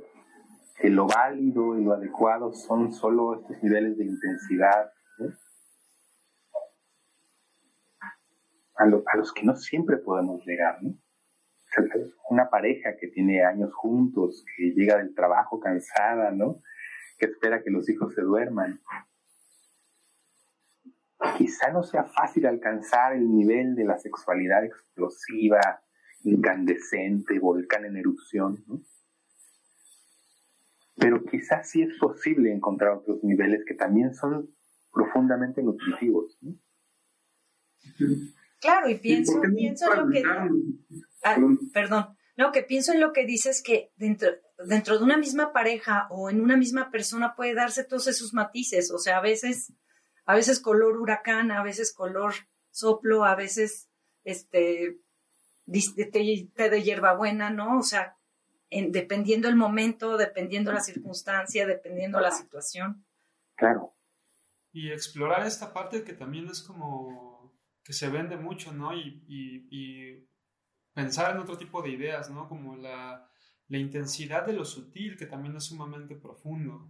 que 0.80 0.90
lo 0.90 1.08
válido 1.08 1.78
y 1.78 1.84
lo 1.84 1.94
adecuado 1.94 2.54
son 2.54 2.94
solo 2.94 3.40
estos 3.40 3.62
niveles 3.64 3.98
de 3.98 4.06
intensidad. 4.06 4.92
A, 8.76 8.84
a, 8.84 9.18
los 9.18 9.34
que 9.34 9.44
no 9.44 9.56
siempre 9.56 9.98
podemos 9.98 10.46
llegar. 10.46 10.82
¿no? 10.82 10.96
Una 12.30 12.50
pareja 12.50 12.96
que 13.00 13.08
tiene 13.08 13.44
años 13.44 13.74
juntos, 13.74 14.44
que 14.58 14.72
llega 14.72 14.98
del 14.98 15.14
trabajo 15.16 15.60
cansada, 15.60 16.32
¿no? 16.32 16.62
que 17.18 17.28
espera 17.28 17.64
que 17.64 17.72
los 17.72 17.88
hijos 17.90 18.14
se 18.14 18.22
duerman. 18.22 18.82
Quizá 21.38 21.72
no 21.72 21.84
sea 21.84 22.04
fácil 22.04 22.46
alcanzar 22.46 23.14
el 23.14 23.32
nivel 23.32 23.76
de 23.76 23.86
la 23.86 23.98
sexualidad 23.98 24.66
explosiva, 24.66 25.82
incandescente, 26.24 27.40
volcán 27.40 27.86
en 27.86 27.98
erupción, 27.98 28.64
¿no? 28.68 28.82
Pero 30.96 31.24
quizás 31.26 31.70
sí 31.70 31.82
es 31.82 31.98
posible 31.98 32.52
encontrar 32.52 32.98
otros 32.98 33.24
niveles 33.24 33.64
que 33.66 33.74
también 33.74 34.14
son 34.14 34.54
profundamente 34.92 35.64
nutritivos. 35.64 36.38
¿no? 36.42 36.56
Claro, 38.62 38.90
y 38.90 38.96
pienso, 38.96 39.42
pienso 39.56 39.92
en 39.92 40.00
lo 40.00 40.10
que... 40.10 40.24
Ah, 41.24 41.38
perdón, 41.74 42.16
no, 42.38 42.52
que 42.52 42.64
pienso 42.64 42.94
en 42.94 43.00
lo 43.00 43.12
que 43.12 43.26
dices 43.26 43.64
que 43.64 43.92
dentro, 43.96 44.30
dentro 44.66 44.98
de 44.98 45.04
una 45.04 45.18
misma 45.18 45.52
pareja 45.52 46.08
o 46.10 46.30
en 46.30 46.42
una 46.42 46.58
misma 46.58 46.92
persona 46.92 47.36
puede 47.36 47.54
darse 47.54 47.84
todos 47.84 48.08
esos 48.08 48.34
matices, 48.34 48.92
o 48.92 48.98
sea, 48.98 49.18
a 49.18 49.22
veces, 49.22 49.74
a 50.26 50.36
veces 50.36 50.60
color 50.60 50.98
huracán, 50.98 51.52
a 51.52 51.64
veces 51.64 51.94
color 51.94 52.34
soplo, 52.72 53.26
a 53.26 53.36
veces 53.36 53.90
este 54.24 55.00
té 55.66 56.70
de 56.70 56.84
hierbabuena, 56.84 57.50
¿no? 57.50 57.80
O 57.80 57.84
sea, 57.84 58.18
en, 58.70 58.92
dependiendo 58.92 59.48
el 59.48 59.56
momento, 59.56 60.18
dependiendo 60.18 60.72
la 60.72 60.82
circunstancia, 60.82 61.66
dependiendo 61.68 62.20
la 62.20 62.32
situación. 62.32 63.06
Claro. 63.56 63.96
Y 64.72 64.92
explorar 64.92 65.46
esta 65.46 65.74
parte 65.74 66.04
que 66.04 66.14
también 66.14 66.48
es 66.48 66.62
como 66.62 67.54
que 67.84 67.94
se 67.94 68.10
vende 68.10 68.38
mucho, 68.38 68.74
¿no? 68.74 68.96
Y, 68.96 69.24
y, 69.28 69.68
y 69.70 70.28
pensar 70.94 71.36
en 71.36 71.42
otro 71.42 71.58
tipo 71.58 71.82
de 71.82 71.92
ideas, 71.92 72.32
¿no? 72.32 72.48
Como 72.48 72.76
la, 72.76 73.30
la 73.68 73.78
intensidad 73.78 74.46
de 74.46 74.54
lo 74.54 74.66
sutil, 74.66 75.18
que 75.18 75.26
también 75.26 75.56
es 75.56 75.66
sumamente 75.66 76.16
profundo, 76.16 76.90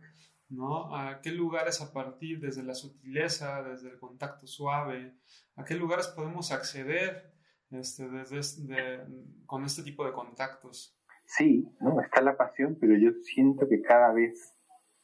¿no? 0.50 0.96
A 0.96 1.22
qué 1.22 1.32
lugares 1.32 1.82
a 1.82 1.92
partir 1.92 2.40
desde 2.40 2.64
la 2.64 2.76
sutileza, 2.76 3.64
desde 3.64 3.90
el 3.90 4.00
contacto 4.00 4.48
suave, 4.48 5.16
a 5.56 5.66
qué 5.66 5.76
lugares 5.76 6.08
podemos 6.08 6.52
acceder 6.52 7.33
este, 7.76 8.10
desde, 8.10 9.06
con 9.46 9.64
este 9.64 9.84
tipo 9.84 10.06
de 10.06 10.14
contactos. 10.14 10.98
Sí, 11.26 11.68
¿no? 11.80 12.00
Está 12.02 12.22
la 12.22 12.38
pasión, 12.38 12.78
pero 12.80 12.98
yo 12.98 13.12
siento 13.24 13.68
que 13.68 13.82
cada 13.82 14.12
vez 14.14 14.54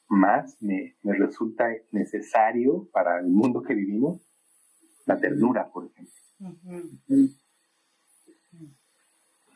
más 0.08 0.58
me, 0.62 0.98
me 1.04 1.14
resulta 1.14 1.68
necesario 1.92 2.90
para 2.92 3.20
el 3.20 3.28
mundo 3.28 3.62
que 3.62 3.74
vivimos 3.74 4.22
la 5.06 5.18
ternura, 5.20 5.70
por 5.72 5.86
ejemplo. 5.86 6.14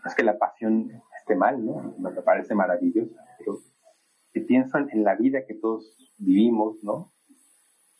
Es 0.06 0.16
que 0.16 0.24
la 0.24 0.38
pasión 0.38 0.90
esté 1.20 1.36
mal, 1.36 1.64
¿no? 1.66 1.96
Me 2.00 2.12
parece 2.22 2.56
maravillosa, 2.56 3.24
pero 3.38 3.62
si 4.32 4.42
pienso 4.42 4.78
en 4.78 5.04
la 5.04 5.16
vida 5.16 5.46
que 5.46 5.54
todos 5.54 5.96
vivimos, 6.18 6.84
¿no? 6.84 7.14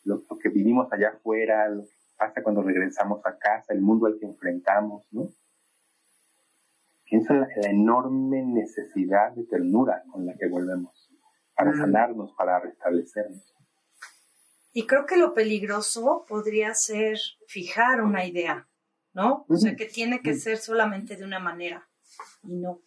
Lo, 0.04 0.20
que 0.38 0.50
vivimos 0.50 0.92
allá 0.92 1.10
afuera, 1.10 1.68
lo 1.68 1.84
que 1.84 1.94
pasa 2.16 2.42
cuando 2.42 2.62
regresamos 2.62 3.24
a 3.26 3.36
casa, 3.36 3.72
el 3.72 3.80
mundo 3.80 4.06
al 4.06 4.18
que 4.18 4.26
enfrentamos, 4.26 5.04
¿no? 5.12 5.28
Pienso 7.04 7.34
en 7.34 7.40
la, 7.40 7.48
enorme 7.70 8.42
necesidad 8.42 9.32
de 9.32 9.44
ternura 9.44 10.02
con 10.10 10.26
la 10.26 10.34
que 10.34 10.48
volvemos, 10.48 11.10
para 11.54 11.72
sanarnos, 11.72 12.32
para 12.32 12.58
restablecernos. 12.60 13.54
Y 14.72 14.86
creo 14.86 15.06
que 15.06 15.16
lo 15.16 15.34
peligroso 15.34 16.24
podría 16.28 16.74
ser 16.74 17.18
fijar 17.46 18.02
una 18.02 18.24
idea, 18.24 18.66
¿no? 19.12 19.44
O 19.48 19.56
sea, 19.56 19.76
que 19.76 19.86
tiene 19.86 20.20
que 20.20 20.34
ser 20.34 20.56
solamente 20.56 21.16
de 21.16 21.24
una 21.24 21.38
manera 21.38 21.88
y 22.42 22.56
no 22.56 22.80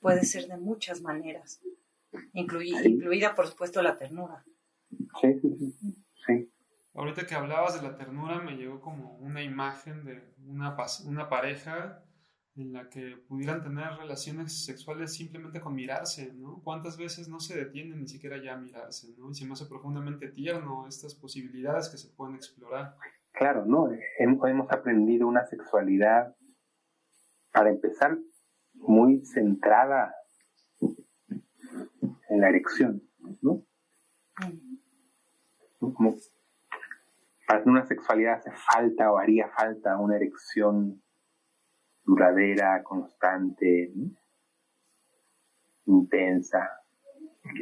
puede 0.00 0.24
ser 0.24 0.48
de 0.48 0.56
muchas 0.56 1.00
maneras, 1.00 1.60
incluida, 2.32 3.34
por 3.34 3.46
supuesto 3.46 3.80
la 3.82 3.96
ternura. 3.96 4.44
Sí, 5.20 5.40
sí, 5.40 6.04
sí, 6.26 6.51
Ahorita 6.94 7.26
que 7.26 7.34
hablabas 7.34 7.80
de 7.80 7.88
la 7.88 7.96
ternura 7.96 8.40
me 8.40 8.56
llegó 8.56 8.80
como 8.80 9.16
una 9.16 9.42
imagen 9.42 10.04
de 10.04 10.34
una, 10.46 10.76
una 11.06 11.28
pareja 11.28 12.04
en 12.54 12.72
la 12.74 12.90
que 12.90 13.16
pudieran 13.28 13.62
tener 13.62 13.94
relaciones 13.96 14.66
sexuales 14.66 15.14
simplemente 15.14 15.60
con 15.60 15.74
mirarse, 15.74 16.34
¿no? 16.34 16.60
¿Cuántas 16.62 16.98
veces 16.98 17.28
no 17.28 17.40
se 17.40 17.56
detienen 17.56 18.00
ni 18.00 18.08
siquiera 18.08 18.36
ya 18.42 18.54
a 18.54 18.58
mirarse, 18.58 19.14
¿no? 19.16 19.30
Y 19.30 19.34
se 19.34 19.46
me 19.46 19.52
hace 19.52 19.64
profundamente 19.64 20.28
tierno 20.28 20.86
estas 20.86 21.14
posibilidades 21.14 21.88
que 21.88 21.96
se 21.96 22.10
pueden 22.10 22.36
explorar. 22.36 22.94
Claro, 23.32 23.64
¿no? 23.64 23.88
Hemos 24.18 24.70
aprendido 24.70 25.26
una 25.26 25.46
sexualidad, 25.46 26.36
para 27.52 27.70
empezar, 27.70 28.18
muy 28.74 29.24
centrada 29.24 30.14
en 30.80 32.40
la 32.40 32.48
erección, 32.50 33.02
¿no? 33.40 33.64
Como 35.78 36.16
para 37.52 37.64
una 37.64 37.86
sexualidad 37.86 38.38
hace 38.38 38.50
falta 38.50 39.12
o 39.12 39.18
haría 39.18 39.46
falta 39.50 39.98
una 39.98 40.16
erección 40.16 41.02
duradera, 42.02 42.82
constante, 42.82 43.92
intensa. 45.84 46.70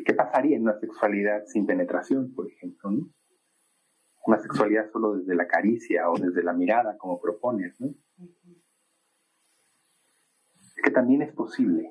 ¿Qué 0.06 0.14
pasaría 0.14 0.56
en 0.56 0.62
una 0.62 0.78
sexualidad 0.78 1.44
sin 1.46 1.66
penetración, 1.66 2.32
por 2.32 2.46
ejemplo? 2.46 2.90
Una 4.26 4.38
sexualidad 4.38 4.88
solo 4.92 5.16
desde 5.16 5.34
la 5.34 5.48
caricia 5.48 6.08
o 6.08 6.16
desde 6.16 6.44
la 6.44 6.52
mirada, 6.52 6.96
como 6.96 7.20
propones, 7.20 7.74
¿no? 7.80 7.88
que 10.84 10.90
también 10.92 11.22
es 11.22 11.32
posible, 11.32 11.90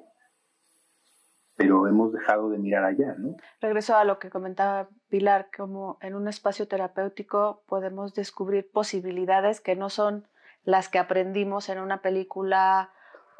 pero 1.59 1.87
hemos 1.87 2.13
dejado 2.13 2.49
de 2.49 2.57
mirar 2.57 2.85
allá, 2.85 3.15
¿no? 3.17 3.35
Regreso 3.59 3.97
a 3.97 4.05
lo 4.05 4.17
que 4.17 4.29
comentaba 4.29 4.87
Pilar, 5.09 5.49
como 5.55 5.97
en 5.99 6.15
un 6.15 6.29
espacio 6.29 6.69
terapéutico 6.69 7.63
podemos 7.67 8.13
descubrir 8.13 8.71
posibilidades 8.71 9.59
que 9.59 9.75
no 9.75 9.89
son 9.89 10.25
las 10.63 10.87
que 10.87 10.99
aprendimos 10.99 11.67
en 11.67 11.79
una 11.79 12.01
película 12.01 12.93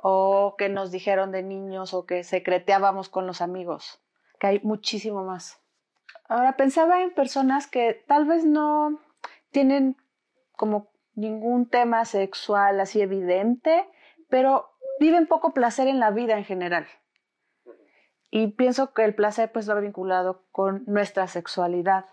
o 0.04 0.56
que 0.58 0.68
nos 0.68 0.92
dijeron 0.92 1.32
de 1.32 1.44
niños 1.44 1.94
o 1.94 2.06
que 2.06 2.26
secreteábamos 2.26 3.08
con 3.08 3.26
los 3.26 3.42
amigos. 3.42 4.04
que 4.38 4.48
hay 4.48 4.60
muchísimo 4.64 5.24
más. 5.24 5.62
Ahora 6.28 6.58
pensaba 6.58 7.02
en 7.02 7.14
personas 7.14 7.68
que 7.68 8.04
tal 8.06 8.26
vez 8.26 8.44
no 8.44 9.00
tienen 9.52 9.96
como 10.58 10.90
ningún 11.16 11.70
tema 11.70 12.04
sexual 12.04 12.82
así 12.82 13.02
evidente, 13.02 13.90
pero 14.30 14.72
viven 15.00 15.26
poco 15.26 15.54
placer 15.54 15.88
en 15.88 16.00
la 16.00 16.12
vida 16.12 16.38
en 16.38 16.44
general. 16.44 16.86
Y 18.32 18.48
pienso 18.48 18.94
que 18.94 19.06
el 19.06 19.16
placer 19.16 19.52
pues 19.52 19.70
va 19.70 19.80
vinculado 19.80 20.44
con 20.52 20.84
nuestra 20.86 21.28
sexualidad. 21.28 22.06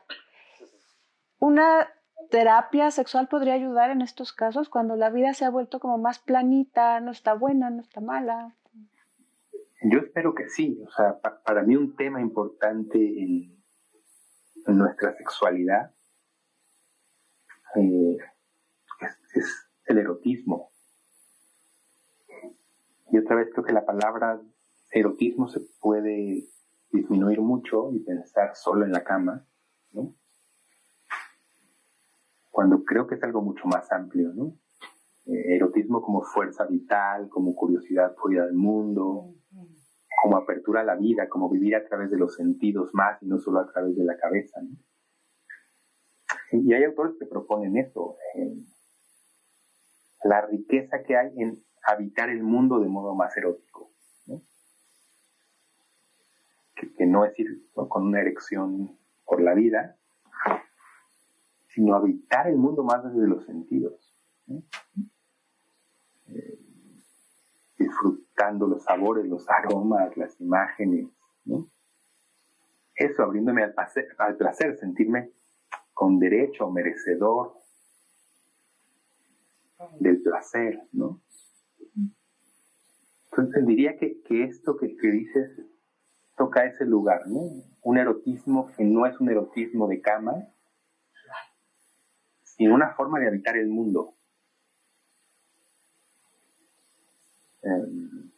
Una 1.39 1.89
terapia 2.31 2.91
sexual 2.91 3.29
podría 3.29 3.55
ayudar 3.55 3.91
en 3.91 4.01
estos 4.01 4.33
casos 4.33 4.69
cuando 4.69 4.97
la 4.97 5.11
vida 5.11 5.35
se 5.35 5.45
ha 5.45 5.51
vuelto 5.51 5.81
como 5.81 5.99
más 5.99 6.19
planita, 6.19 7.01
no 7.01 7.11
está 7.11 7.35
buena, 7.35 7.71
no 7.71 7.83
está 7.83 8.01
mala. 8.01 8.57
Yo 9.83 9.99
espero 10.01 10.35
que 10.35 10.49
sí. 10.49 10.83
O 10.87 10.91
sea, 10.91 11.21
para 11.21 11.63
mí 11.63 11.77
un 11.77 11.95
tema 11.97 12.21
importante 12.21 12.99
en, 12.99 13.55
nuestra 14.67 15.17
sexualidad 15.17 15.93
eh, 17.77 18.17
es, 19.35 19.69
el 19.85 19.99
erotismo. 19.99 20.73
Y 23.13 23.19
otra 23.19 23.37
vez 23.37 23.49
creo 23.53 23.65
que 23.65 23.73
la 23.73 23.87
palabra 23.87 24.41
erotismo 25.01 25.49
se 25.49 25.61
puede 25.81 26.45
disminuir 26.91 27.41
mucho 27.41 27.93
y 27.93 28.01
pensar 28.01 28.55
solo 28.55 28.85
en 28.85 28.93
la 28.93 29.05
cama, 29.05 29.47
¿no? 29.93 30.15
Cuando 32.51 32.85
creo 32.85 33.07
que 33.07 33.17
es 33.17 33.23
algo 33.23 33.43
mucho 33.43 33.67
más 33.67 33.91
amplio, 33.93 34.33
¿no? 34.35 34.57
Eh, 35.27 35.57
erotismo 35.57 36.01
como 36.01 36.23
fuerza 36.23 36.65
vital, 36.67 37.29
como 37.29 37.55
curiosidad 37.55 38.15
por 38.15 38.33
ir 38.33 38.41
al 38.41 38.55
mundo, 38.55 39.35
como 40.23 40.37
apertura 40.37 40.81
a 40.81 40.85
la 40.85 40.97
vida, 40.97 41.29
como 41.29 41.51
vivir 41.51 41.77
a 41.77 41.87
través 41.87 42.11
de 42.11 42.19
los 42.19 42.35
sentidos 42.35 42.91
más 42.95 43.23
y 43.23 43.27
no 43.27 43.39
solo 43.39 43.61
a 43.61 43.73
través 43.73 43.97
de 43.97 44.05
la 44.05 44.17
cabeza. 44.17 44.61
¿no? 44.63 44.77
Y 46.53 46.73
hay 46.73 46.85
autores 46.85 47.17
que 47.19 47.27
proponen 47.27 47.77
eso, 47.77 48.17
eh, 48.37 48.55
la 50.25 50.47
riqueza 50.47 51.03
que 51.03 51.17
hay 51.17 51.33
en 51.37 51.63
habitar 51.87 52.31
el 52.31 52.43
mundo 52.43 52.81
de 52.81 52.89
modo 52.89 53.15
más 53.15 53.37
erótico. 53.37 53.93
Que, 56.99 57.06
no 57.17 57.25
es 57.25 57.39
ir 57.39 57.67
con 57.73 58.09
una 58.09 58.21
erección 58.21 58.95
por 59.25 59.41
la 59.41 59.55
vida, 59.55 59.97
sino 61.69 61.95
habitar 61.95 62.47
el 62.47 62.57
mundo 62.57 62.85
más 62.85 63.03
desde 63.05 63.27
los 63.27 63.43
sentidos. 63.47 63.95
Eh, 66.29 66.59
disfrutando 67.79 68.67
los 68.67 68.85
sabores, 68.85 69.27
los 69.27 69.49
aromas, 69.49 70.15
las 70.19 70.39
imágenes. 70.43 71.09
Eso 72.95 73.23
abriéndome 73.23 73.63
al 73.63 73.73
placer, 73.73 74.09
al 74.19 74.37
placer, 74.37 74.77
sentirme 74.79 75.31
con 75.95 76.19
derecho, 76.19 76.71
merecedor 76.71 77.55
del 80.01 80.21
placer, 80.23 80.83
¿no? 80.93 81.23
Entonces 83.31 83.67
diría 83.67 83.97
que, 83.97 84.21
esto 84.45 84.77
que, 84.77 84.97
que, 84.97 85.11
dices 85.11 85.76
toca 86.37 86.65
ese 86.65 86.85
lugar, 86.85 87.27
¿no? 87.27 87.41
Un 87.83 87.99
erotismo 87.99 88.71
que 88.77 88.85
no 88.85 89.07
es 89.07 89.19
un 89.21 89.31
erotismo 89.31 89.89
de 89.89 90.01
cama, 90.01 90.47
sino 92.45 92.75
una 92.75 92.95
forma 92.95 93.19
de 93.19 93.29
habitar 93.29 93.57
el 93.57 93.69
mundo. 93.69 94.15
Em, 97.63 98.31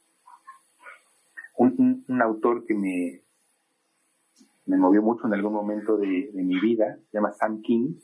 un, 1.56 2.22
autor 2.22 2.64
que 2.64 2.74
me, 2.74 3.20
me 4.66 4.76
movió 4.76 5.02
mucho 5.02 5.26
en 5.26 5.34
algún 5.34 5.52
momento 5.52 5.96
de, 5.96 6.30
mi 6.32 6.60
vida, 6.60 6.98
se 7.10 7.18
llama 7.18 7.32
Sam 7.32 7.62
King, 7.62 7.94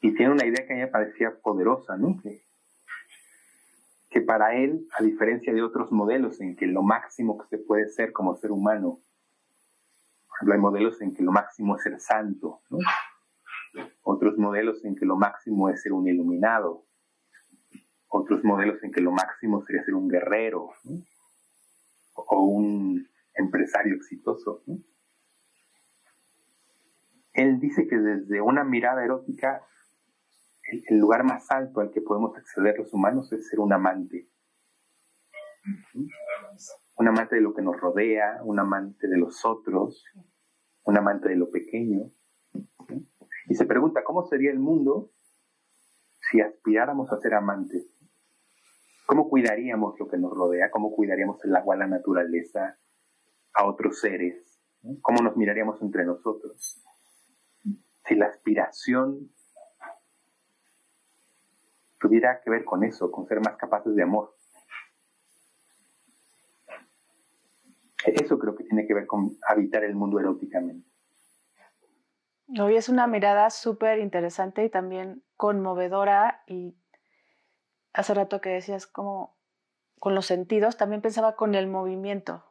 y 0.00 0.14
tiene 0.16 0.32
una 0.32 0.46
idea 0.46 0.66
que 0.66 0.72
a 0.72 0.76
mí 0.76 0.82
me 0.82 0.88
parecía 0.88 1.38
poderosa, 1.40 1.96
¿no? 1.96 2.20
Que 4.12 4.20
para 4.20 4.54
él, 4.54 4.86
a 4.98 5.02
diferencia 5.02 5.52
de 5.54 5.62
otros 5.62 5.90
modelos 5.90 6.40
en 6.40 6.54
que 6.54 6.66
lo 6.66 6.82
máximo 6.82 7.38
que 7.38 7.48
se 7.48 7.58
puede 7.58 7.88
ser 7.88 8.12
como 8.12 8.36
ser 8.36 8.52
humano, 8.52 9.00
hay 10.40 10.58
modelos 10.58 11.00
en 11.00 11.14
que 11.14 11.22
lo 11.22 11.32
máximo 11.32 11.76
es 11.76 11.82
ser 11.82 11.98
santo. 12.00 12.60
Otros 14.02 14.36
modelos 14.36 14.84
en 14.84 14.96
que 14.96 15.06
lo 15.06 15.16
máximo 15.16 15.68
es 15.70 15.82
ser 15.82 15.92
un 15.92 16.06
iluminado. 16.08 16.84
Otros 18.08 18.44
modelos 18.44 18.82
en 18.82 18.92
que 18.92 19.00
lo 19.00 19.12
máximo 19.12 19.64
sería 19.64 19.84
ser 19.84 19.94
un 19.94 20.08
guerrero. 20.08 20.72
O 22.14 22.40
un 22.44 23.08
empresario 23.34 23.94
exitoso. 23.94 24.62
Él 27.32 27.60
dice 27.60 27.86
que 27.86 27.96
desde 27.96 28.42
una 28.42 28.64
mirada 28.64 29.02
erótica 29.04 29.62
el 30.72 30.98
lugar 30.98 31.24
más 31.24 31.50
alto 31.50 31.80
al 31.80 31.90
que 31.90 32.00
podemos 32.00 32.36
acceder 32.36 32.78
los 32.78 32.92
humanos 32.94 33.30
es 33.32 33.48
ser 33.48 33.60
un 33.60 33.72
amante. 33.72 34.28
Un 36.96 37.08
amante 37.08 37.36
de 37.36 37.42
lo 37.42 37.54
que 37.54 37.62
nos 37.62 37.78
rodea, 37.78 38.40
un 38.42 38.58
amante 38.58 39.06
de 39.06 39.18
los 39.18 39.44
otros, 39.44 40.04
un 40.84 40.96
amante 40.96 41.28
de 41.28 41.36
lo 41.36 41.50
pequeño. 41.50 42.10
Y 43.48 43.54
se 43.54 43.66
pregunta, 43.66 44.02
¿cómo 44.04 44.24
sería 44.26 44.50
el 44.50 44.58
mundo 44.58 45.10
si 46.30 46.40
aspiráramos 46.40 47.12
a 47.12 47.18
ser 47.18 47.34
amantes? 47.34 47.84
¿Cómo 49.06 49.28
cuidaríamos 49.28 49.98
lo 49.98 50.08
que 50.08 50.16
nos 50.16 50.32
rodea? 50.32 50.70
¿Cómo 50.70 50.94
cuidaríamos 50.94 51.44
el 51.44 51.54
agua, 51.54 51.76
la 51.76 51.86
naturaleza, 51.86 52.78
a 53.52 53.66
otros 53.66 54.00
seres? 54.00 54.58
¿Cómo 55.02 55.22
nos 55.22 55.36
miraríamos 55.36 55.82
entre 55.82 56.04
nosotros? 56.04 56.82
Si 58.06 58.14
la 58.14 58.26
aspiración 58.26 59.31
tuviera 62.02 62.40
que 62.42 62.50
ver 62.50 62.64
con 62.64 62.84
eso, 62.84 63.10
con 63.10 63.26
ser 63.26 63.40
más 63.40 63.56
capaces 63.56 63.94
de 63.94 64.02
amor. 64.02 64.34
Eso 68.04 68.38
creo 68.38 68.56
que 68.56 68.64
tiene 68.64 68.86
que 68.86 68.94
ver 68.94 69.06
con 69.06 69.38
habitar 69.48 69.84
el 69.84 69.94
mundo 69.94 70.18
eróticamente. 70.18 70.86
Hoy 72.60 72.76
es 72.76 72.88
una 72.88 73.06
mirada 73.06 73.48
súper 73.48 74.00
interesante 74.00 74.64
y 74.64 74.68
también 74.68 75.22
conmovedora 75.36 76.42
y 76.46 76.76
hace 77.94 78.12
rato 78.12 78.40
que 78.40 78.50
decías 78.50 78.86
como 78.86 79.36
con 79.98 80.14
los 80.16 80.26
sentidos, 80.26 80.76
también 80.76 81.00
pensaba 81.00 81.36
con 81.36 81.54
el 81.54 81.68
movimiento, 81.68 82.44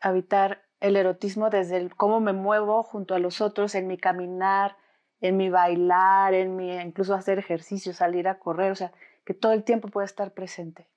habitar 0.00 0.62
el 0.78 0.96
erotismo 0.96 1.50
desde 1.50 1.78
el 1.78 1.94
cómo 1.96 2.20
me 2.20 2.32
muevo 2.32 2.84
junto 2.84 3.14
a 3.14 3.18
los 3.18 3.40
otros 3.40 3.74
en 3.74 3.88
mi 3.88 3.98
caminar, 3.98 4.76
en 5.20 5.36
mi 5.36 5.50
bailar, 5.50 6.34
en 6.34 6.56
mi 6.56 6.74
incluso 6.76 7.14
hacer 7.14 7.38
ejercicio, 7.38 7.92
salir 7.92 8.28
a 8.28 8.38
correr, 8.38 8.72
o 8.72 8.76
sea, 8.76 8.92
que 9.24 9.34
todo 9.34 9.52
el 9.52 9.64
tiempo 9.64 9.88
puede 9.88 10.06
estar 10.06 10.32
presente. 10.32 10.88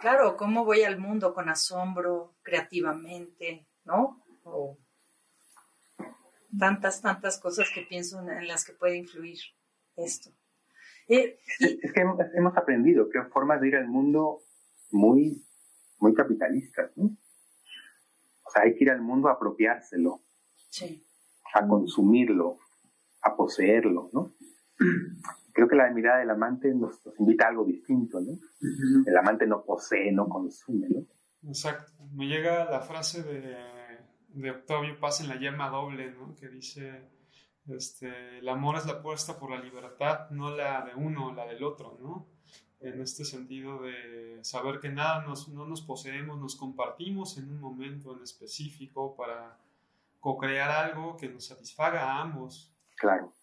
Claro, 0.00 0.36
cómo 0.36 0.64
voy 0.64 0.82
al 0.82 0.98
mundo 0.98 1.32
con 1.32 1.48
asombro, 1.48 2.34
creativamente, 2.42 3.66
¿no? 3.84 4.22
tantas, 6.58 7.02
tantas 7.02 7.38
cosas 7.38 7.68
que 7.74 7.82
pienso 7.82 8.20
en 8.20 8.46
las 8.46 8.64
que 8.64 8.72
puede 8.72 8.96
influir 8.96 9.38
esto. 9.96 10.30
Eh, 11.08 11.38
es, 11.60 11.92
que 11.92 12.00
hemos, 12.00 12.56
aprendido 12.56 13.08
que 13.08 13.18
hay 13.18 13.26
formas 13.26 13.60
de 13.60 13.68
ir 13.68 13.76
al 13.76 13.86
mundo 13.86 14.40
muy, 14.90 15.44
muy 15.98 16.14
capitalistas, 16.14 16.90
¿no? 16.96 17.16
O 18.42 18.50
sea, 18.50 18.62
hay 18.62 18.74
que 18.74 18.84
ir 18.84 18.90
al 18.90 19.00
mundo 19.00 19.28
a 19.28 19.32
apropiárselo, 19.32 20.20
a 21.54 21.66
consumirlo, 21.66 22.58
a 23.26 23.36
poseerlo, 23.36 24.10
¿no? 24.12 24.32
Creo 25.52 25.68
que 25.68 25.76
la 25.76 25.90
mirada 25.90 26.18
del 26.18 26.30
amante 26.30 26.72
nos, 26.74 27.00
invita 27.18 27.46
a 27.46 27.48
algo 27.48 27.64
distinto, 27.64 28.20
¿no? 28.20 28.38
El 29.06 29.16
amante 29.16 29.46
no 29.46 29.64
posee, 29.64 30.12
no 30.12 30.28
consume, 30.28 30.88
¿no? 30.88 31.06
Exacto. 31.48 31.92
Me 32.12 32.26
llega 32.26 32.64
la 32.70 32.80
frase 32.80 33.22
de, 33.22 33.56
de 34.28 34.50
Octavio 34.50 34.98
Paz 35.00 35.20
en 35.20 35.28
la 35.28 35.36
llama 35.36 35.70
doble, 35.70 36.12
¿no? 36.12 36.34
Que 36.34 36.48
dice, 36.48 37.08
este, 37.68 38.38
el 38.38 38.48
amor 38.48 38.76
es 38.76 38.86
la 38.86 38.94
apuesta 38.94 39.38
por 39.38 39.50
la 39.50 39.60
libertad, 39.60 40.30
no 40.30 40.54
la 40.54 40.84
de 40.84 40.94
uno, 40.94 41.34
la 41.34 41.46
del 41.46 41.64
otro, 41.64 41.98
¿no? 42.00 42.26
En 42.80 43.00
este 43.00 43.24
sentido 43.24 43.80
de 43.80 44.38
saber 44.42 44.78
que 44.78 44.90
nada 44.90 45.24
nos, 45.24 45.48
no 45.48 45.66
nos 45.66 45.80
poseemos, 45.80 46.38
nos 46.38 46.54
compartimos 46.54 47.38
en 47.38 47.50
un 47.50 47.60
momento 47.60 48.14
en 48.14 48.22
específico 48.22 49.16
para 49.16 49.58
co-crear 50.20 50.70
algo 50.70 51.16
que 51.16 51.28
nos 51.28 51.46
satisfaga 51.46 52.02
a 52.02 52.20
ambos. 52.20 52.75
Claro. 52.96 53.34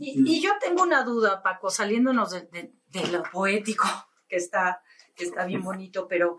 Y, 0.00 0.40
yo 0.40 0.50
tengo 0.60 0.82
una 0.82 1.02
duda, 1.02 1.42
Paco, 1.42 1.70
saliéndonos 1.70 2.30
de, 2.30 2.72
lo 3.10 3.22
poético, 3.22 3.86
que 4.28 4.36
está, 4.36 4.82
que 5.14 5.24
está 5.24 5.44
bien 5.46 5.62
bonito, 5.62 6.06
pero 6.08 6.36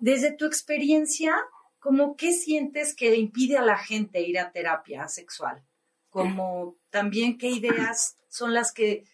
desde 0.00 0.32
tu 0.32 0.46
experiencia, 0.46 1.34
¿cómo 1.78 2.16
qué 2.16 2.32
sientes 2.32 2.94
que 2.94 3.14
impide 3.16 3.56
a 3.56 3.62
la 3.62 3.78
gente 3.78 4.22
ir 4.22 4.38
a 4.38 4.50
terapia 4.50 5.06
sexual? 5.08 5.64
Como 6.08 6.76
también 6.90 7.38
qué 7.38 7.48
ideas 7.48 8.16
son 8.28 8.54
las 8.54 8.72
que 8.72 9.04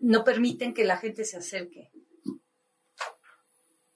no 0.00 0.24
permiten 0.24 0.74
que 0.74 0.84
la 0.84 0.96
gente 0.96 1.24
se 1.24 1.38
acerque. 1.38 1.90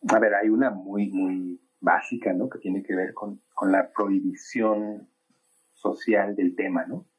A 0.09 0.19
ver, 0.19 0.35
hay 0.35 0.49
una 0.49 0.71
muy, 0.71 1.09
muy 1.11 1.61
básica, 1.79 2.33
¿no? 2.33 2.49
Que 2.49 2.59
tiene 2.59 2.83
que 2.83 2.95
ver 2.95 3.15
con, 3.15 3.43
con 3.55 3.71
la 3.71 3.91
prohibición 3.93 5.09
social 5.75 6.35
del 6.35 6.55
tema, 6.57 6.85
¿no? 6.87 7.10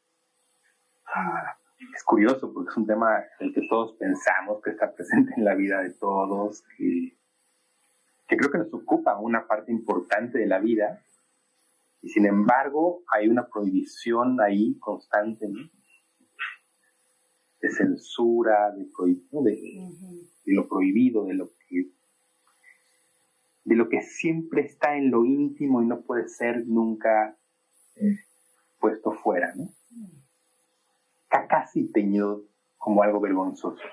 Ah, 1.13 1.57
es 1.95 2.03
curioso 2.03 2.53
porque 2.53 2.69
es 2.69 2.77
un 2.77 2.87
tema 2.87 3.23
el 3.39 3.53
que 3.53 3.67
todos 3.67 3.97
pensamos 3.97 4.61
que 4.61 4.71
está 4.71 4.93
presente 4.93 5.33
en 5.35 5.43
la 5.43 5.55
vida 5.55 5.81
de 5.81 5.91
todos, 5.91 6.63
que, 6.77 7.17
que 8.27 8.37
creo 8.37 8.51
que 8.51 8.59
nos 8.59 8.73
ocupa 8.73 9.19
una 9.19 9.47
parte 9.47 9.71
importante 9.71 10.37
de 10.37 10.47
la 10.47 10.59
vida, 10.59 11.03
y 12.01 12.09
sin 12.09 12.25
embargo 12.25 13.03
hay 13.13 13.27
una 13.27 13.47
prohibición 13.47 14.39
ahí 14.41 14.77
constante, 14.79 15.47
¿no? 15.47 15.69
de 17.61 17.69
censura, 17.69 18.71
de, 18.71 18.85
de, 18.85 20.53
lo 20.53 20.67
prohibido, 20.67 21.25
de 21.25 21.35
lo 21.35 21.49
que 21.69 21.91
de 23.63 23.75
lo 23.75 23.89
que 23.89 24.01
siempre 24.01 24.63
está 24.63 24.97
en 24.97 25.11
lo 25.11 25.23
íntimo 25.23 25.83
y 25.83 25.85
no 25.85 26.01
puede 26.01 26.27
ser 26.27 26.65
nunca 26.65 27.37
eh, 27.95 28.17
puesto 28.79 29.11
fuera, 29.11 29.53
¿no? 29.55 29.69
Casi 31.47 31.91
teñido 31.91 32.43
como 32.77 33.03
algo 33.03 33.19
vergonzoso. 33.19 33.83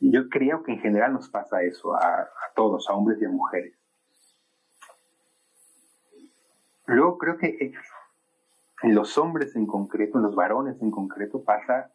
Yo 0.00 0.28
creo 0.28 0.62
que 0.62 0.72
en 0.72 0.80
general 0.80 1.12
nos 1.12 1.28
pasa 1.30 1.62
eso 1.62 1.94
a, 1.94 2.22
a 2.22 2.52
todos, 2.54 2.88
a 2.88 2.94
hombres 2.94 3.20
y 3.22 3.24
a 3.24 3.30
mujeres. 3.30 3.74
Luego 6.86 7.16
creo 7.16 7.38
que 7.38 7.72
en 8.82 8.94
los 8.94 9.16
hombres 9.16 9.56
en 9.56 9.66
concreto, 9.66 10.18
en 10.18 10.24
los 10.24 10.34
varones 10.34 10.80
en 10.82 10.90
concreto, 10.90 11.42
pasa 11.42 11.90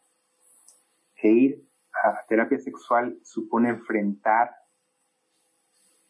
que 1.14 1.28
ir 1.28 1.68
a 2.02 2.24
terapia 2.26 2.58
sexual 2.58 3.18
supone 3.22 3.68
enfrentar 3.68 4.50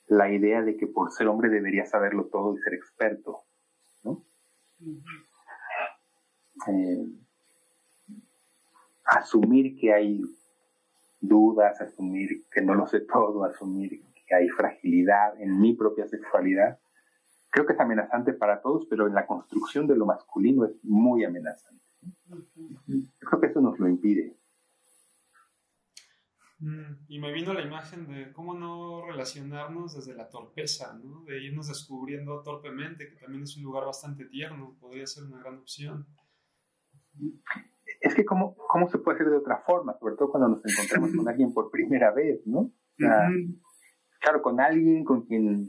la 0.06 0.30
idea 0.30 0.62
de 0.62 0.76
que 0.76 0.86
por 0.86 1.12
ser 1.12 1.28
hombre 1.28 1.50
debería 1.50 1.86
saberlo 1.86 2.26
todo 2.26 2.54
y 2.54 2.58
ser 2.58 2.74
experto, 2.74 3.42
¿no? 4.02 4.24
Eh, 6.68 7.06
asumir 9.04 9.78
que 9.78 9.92
hay 9.92 10.22
dudas, 11.20 11.80
asumir 11.80 12.44
que 12.50 12.62
no 12.62 12.74
lo 12.74 12.86
sé 12.86 13.00
todo, 13.00 13.44
asumir 13.44 14.02
que 14.26 14.34
hay 14.34 14.48
fragilidad 14.48 15.40
en 15.40 15.60
mi 15.60 15.74
propia 15.74 16.06
sexualidad, 16.06 16.78
creo 17.50 17.66
que 17.66 17.72
es 17.72 17.80
amenazante 17.80 18.32
para 18.32 18.62
todos, 18.62 18.86
pero 18.88 19.06
en 19.06 19.14
la 19.14 19.26
construcción 19.26 19.86
de 19.86 19.96
lo 19.96 20.06
masculino 20.06 20.64
es 20.64 20.72
muy 20.84 21.24
amenazante. 21.24 21.82
Yo 22.86 23.28
creo 23.28 23.40
que 23.40 23.46
eso 23.48 23.60
nos 23.60 23.78
lo 23.78 23.88
impide. 23.88 24.36
Mm, 26.60 27.06
y 27.08 27.18
me 27.18 27.32
vino 27.32 27.54
la 27.54 27.62
imagen 27.62 28.06
de 28.06 28.32
cómo 28.32 28.54
no 28.54 29.06
relacionarnos 29.06 29.94
desde 29.94 30.14
la 30.14 30.28
torpeza, 30.28 30.98
¿no? 31.02 31.24
De 31.24 31.42
irnos 31.42 31.68
descubriendo 31.68 32.42
torpemente, 32.42 33.08
que 33.08 33.16
también 33.16 33.44
es 33.44 33.56
un 33.56 33.64
lugar 33.64 33.86
bastante 33.86 34.26
tierno, 34.26 34.76
podría 34.78 35.06
ser 35.06 35.24
una 35.24 35.38
gran 35.38 35.58
opción. 35.58 36.06
Es 38.00 38.14
que 38.14 38.24
cómo, 38.24 38.56
cómo 38.68 38.88
se 38.88 38.98
puede 38.98 39.16
hacer 39.16 39.30
de 39.30 39.36
otra 39.36 39.62
forma, 39.66 39.96
sobre 39.98 40.16
todo 40.16 40.30
cuando 40.30 40.48
nos 40.48 40.64
encontramos 40.64 41.14
con 41.14 41.28
alguien 41.28 41.52
por 41.52 41.70
primera 41.70 42.12
vez, 42.12 42.40
¿no? 42.46 42.70
Claro, 44.20 44.42
con 44.42 44.60
alguien 44.60 45.04
con 45.04 45.26
quien 45.26 45.68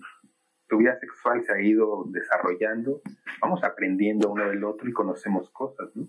tu 0.67 0.77
vida 0.77 0.97
sexual 0.99 1.43
se 1.45 1.54
ha 1.54 1.62
ido 1.62 2.06
desarrollando, 2.10 3.01
vamos 3.41 3.63
aprendiendo 3.63 4.32
uno 4.32 4.47
del 4.49 4.63
otro 4.63 4.88
y 4.89 4.93
conocemos 4.93 5.49
cosas, 5.51 5.89
¿no? 5.95 6.08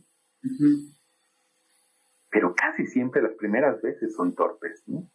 Pero 2.30 2.54
casi 2.54 2.86
siempre 2.86 3.22
las 3.22 3.34
primeras 3.34 3.82
veces 3.82 4.14
son 4.14 4.34
torpes, 4.34 4.84
¿no? 4.86 5.10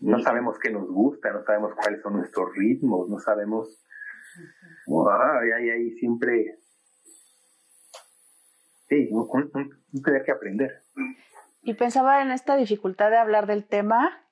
No 0.00 0.18
sabemos 0.20 0.58
qué 0.58 0.70
nos 0.70 0.88
gusta, 0.88 1.32
no 1.32 1.44
sabemos 1.44 1.74
cuáles 1.74 2.00
son 2.02 2.14
nuestros 2.14 2.54
ritmos, 2.56 3.08
no 3.08 3.18
sabemos... 3.18 3.84
Oh, 4.86 5.08
ahí, 5.10 5.70
ahí 5.70 5.90
siempre... 5.92 6.58
Sí, 8.92 9.08
un, 9.10 9.50
tener 10.04 10.22
que 10.22 10.32
aprender. 10.32 10.82
Y 11.62 11.72
pensaba 11.72 12.20
en 12.20 12.30
esta 12.30 12.56
dificultad 12.56 13.08
de 13.08 13.16
hablar 13.16 13.46
del 13.46 13.64
tema 13.64 14.22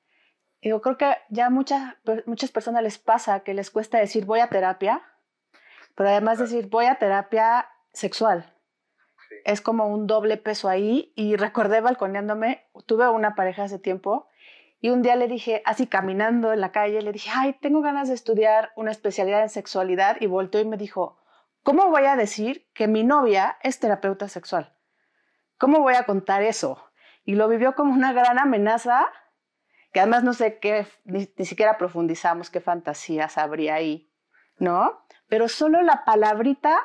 yo 0.62 0.82
creo 0.82 0.98
que 0.98 1.16
ya 1.30 1.48
muchas, 1.48 1.94
muchas 2.26 2.50
personas 2.50 2.82
les 2.82 2.98
pasa 2.98 3.40
que 3.40 3.54
les 3.54 3.70
cuesta 3.70 3.98
decir 3.98 4.26
voy 4.26 4.40
a 4.40 4.48
terapia, 4.48 5.02
pero 5.94 6.10
además 6.10 6.38
decir 6.38 6.68
voy 6.68 6.84
a 6.84 6.96
terapia 6.96 7.66
sexual. 7.94 8.52
Es 9.46 9.62
como 9.62 9.86
un 9.86 10.06
doble 10.06 10.36
peso 10.36 10.68
ahí 10.68 11.12
y 11.16 11.36
recordé 11.36 11.80
balconeándome, 11.80 12.66
tuve 12.84 13.08
una 13.08 13.34
pareja 13.34 13.64
hace 13.64 13.78
tiempo 13.78 14.26
y 14.82 14.90
un 14.90 15.00
día 15.00 15.16
le 15.16 15.28
dije, 15.28 15.62
así 15.64 15.86
caminando 15.86 16.52
en 16.52 16.60
la 16.60 16.72
calle, 16.72 17.00
le 17.00 17.12
dije, 17.12 17.30
ay, 17.34 17.56
tengo 17.62 17.80
ganas 17.80 18.08
de 18.08 18.14
estudiar 18.14 18.72
una 18.76 18.90
especialidad 18.90 19.40
en 19.40 19.48
sexualidad 19.48 20.18
y 20.20 20.26
volteó 20.26 20.60
y 20.60 20.66
me 20.66 20.76
dijo, 20.76 21.19
¿cómo 21.62 21.90
voy 21.90 22.04
a 22.04 22.16
decir 22.16 22.68
que 22.74 22.88
mi 22.88 23.04
novia 23.04 23.58
es 23.62 23.78
terapeuta 23.80 24.28
sexual? 24.28 24.76
¿Cómo 25.58 25.80
voy 25.80 25.94
a 25.94 26.04
contar 26.04 26.42
eso? 26.42 26.84
Y 27.24 27.34
lo 27.34 27.48
vivió 27.48 27.74
como 27.74 27.92
una 27.92 28.12
gran 28.12 28.38
amenaza 28.38 29.12
que 29.92 30.00
además 30.00 30.24
no 30.24 30.32
sé 30.32 30.58
qué, 30.58 30.86
ni, 31.04 31.26
siquiera 31.44 31.76
profundizamos 31.76 32.50
qué 32.50 32.60
fantasías 32.60 33.38
habría 33.38 33.74
ahí, 33.74 34.10
¿no? 34.58 35.04
Pero 35.28 35.48
solo 35.48 35.82
la 35.82 36.04
palabrita 36.04 36.78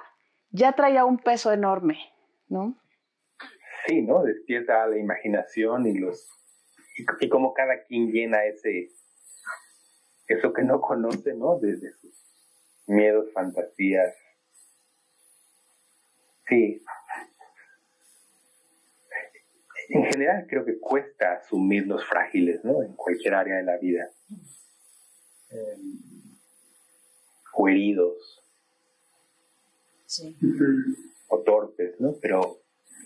ya 0.49 0.73
traía 0.73 1.05
un 1.05 1.19
peso 1.19 1.51
enorme, 1.51 1.99
¿no? 2.47 2.75
Sí, 3.85 4.01
¿no? 4.01 4.23
Despierta 4.23 4.87
la 4.87 4.97
imaginación 4.97 5.85
y 5.85 5.99
los 5.99 6.27
y, 7.19 7.29
como 7.29 7.53
cada 7.53 7.83
quien 7.83 8.11
llena 8.11 8.45
ese 8.45 8.89
eso 10.27 10.53
que 10.53 10.63
no 10.63 10.81
conoce, 10.81 11.35
¿no? 11.35 11.59
Desde 11.59 11.91
sus 11.91 12.13
miedos, 12.87 13.31
fantasías. 13.33 14.15
Sí, 16.47 16.81
en 19.89 20.03
general 20.05 20.45
creo 20.47 20.65
que 20.65 20.79
cuesta 20.79 21.33
asumirnos 21.33 22.05
frágiles, 22.05 22.63
¿no? 22.63 22.81
En 22.81 22.93
cualquier 22.95 23.35
área 23.35 23.57
de 23.57 23.63
la 23.63 23.77
vida. 23.77 24.09
Em, 25.49 26.37
o 27.53 27.67
heridos. 27.69 28.43
Sí. 30.05 30.35
O 31.27 31.41
torpes, 31.43 31.99
¿no? 31.99 32.15
Pero 32.21 32.61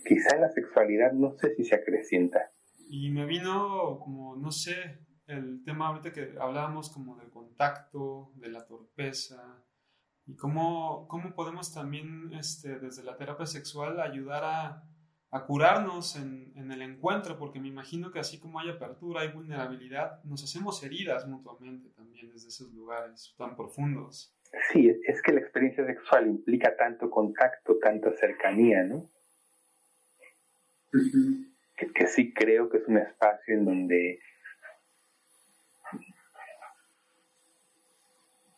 quizá 0.06 0.36
en 0.36 0.42
la 0.42 0.50
sexualidad 0.50 1.12
no 1.14 1.38
sé 1.38 1.56
si 1.56 1.64
se 1.64 1.76
acrecienta. 1.76 2.52
Y 2.90 3.10
me 3.12 3.26
vino 3.26 4.00
como, 4.00 4.36
no 4.36 4.52
sé, 4.52 5.00
el 5.28 5.64
tema 5.64 5.88
ahorita 5.88 6.12
que 6.12 6.34
hablábamos 6.40 6.90
como 6.90 7.18
del 7.18 7.30
contacto, 7.30 8.32
de 8.36 8.50
la 8.50 8.66
torpeza, 8.66 9.64
y 10.30 10.36
cómo, 10.36 11.08
cómo 11.08 11.34
podemos 11.34 11.74
también 11.74 12.32
este, 12.34 12.80
desde 12.80 13.04
la 13.04 13.18
terapia 13.18 13.46
sexual 13.46 14.00
ayudar 14.00 14.44
a 14.44 14.84
a 15.32 15.46
curarnos 15.46 16.16
en, 16.16 16.72
el 16.72 16.82
encuentro, 16.82 17.38
porque 17.38 17.60
me 17.60 17.68
imagino 17.68 18.12
que 18.12 18.20
así 18.20 18.40
como 18.40 18.60
hay 18.60 18.70
apertura, 18.70 19.22
hay 19.22 19.32
vulnerabilidad, 19.32 20.24
nos 20.24 20.44
hacemos 20.44 20.84
heridas 20.84 21.28
mutuamente 21.28 21.90
también 21.90 22.32
desde 22.32 22.48
esos 22.48 22.72
lugares 22.74 23.34
tan 23.38 23.56
profundos. 23.56 24.36
Sí, 24.72 24.90
es 25.06 25.22
que 25.22 25.32
la 25.32 25.42
experiencia 25.42 25.86
sexual 25.86 26.28
implica 26.28 26.76
tanto 26.76 27.10
contacto, 27.10 27.78
tanta 27.78 28.12
cercanía, 28.18 28.84
¿no? 28.84 29.08
que, 31.76 32.08
sí 32.08 32.34
creo 32.34 32.68
que 32.70 32.78
es 32.78 32.88
un 32.88 32.98
espacio 32.98 33.54
en 33.54 33.66
donde 33.66 34.20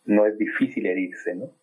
no 0.05 0.25
es 0.25 0.37
difícil 0.37 0.85
herirse, 0.85 1.35
¿no? 1.35 1.53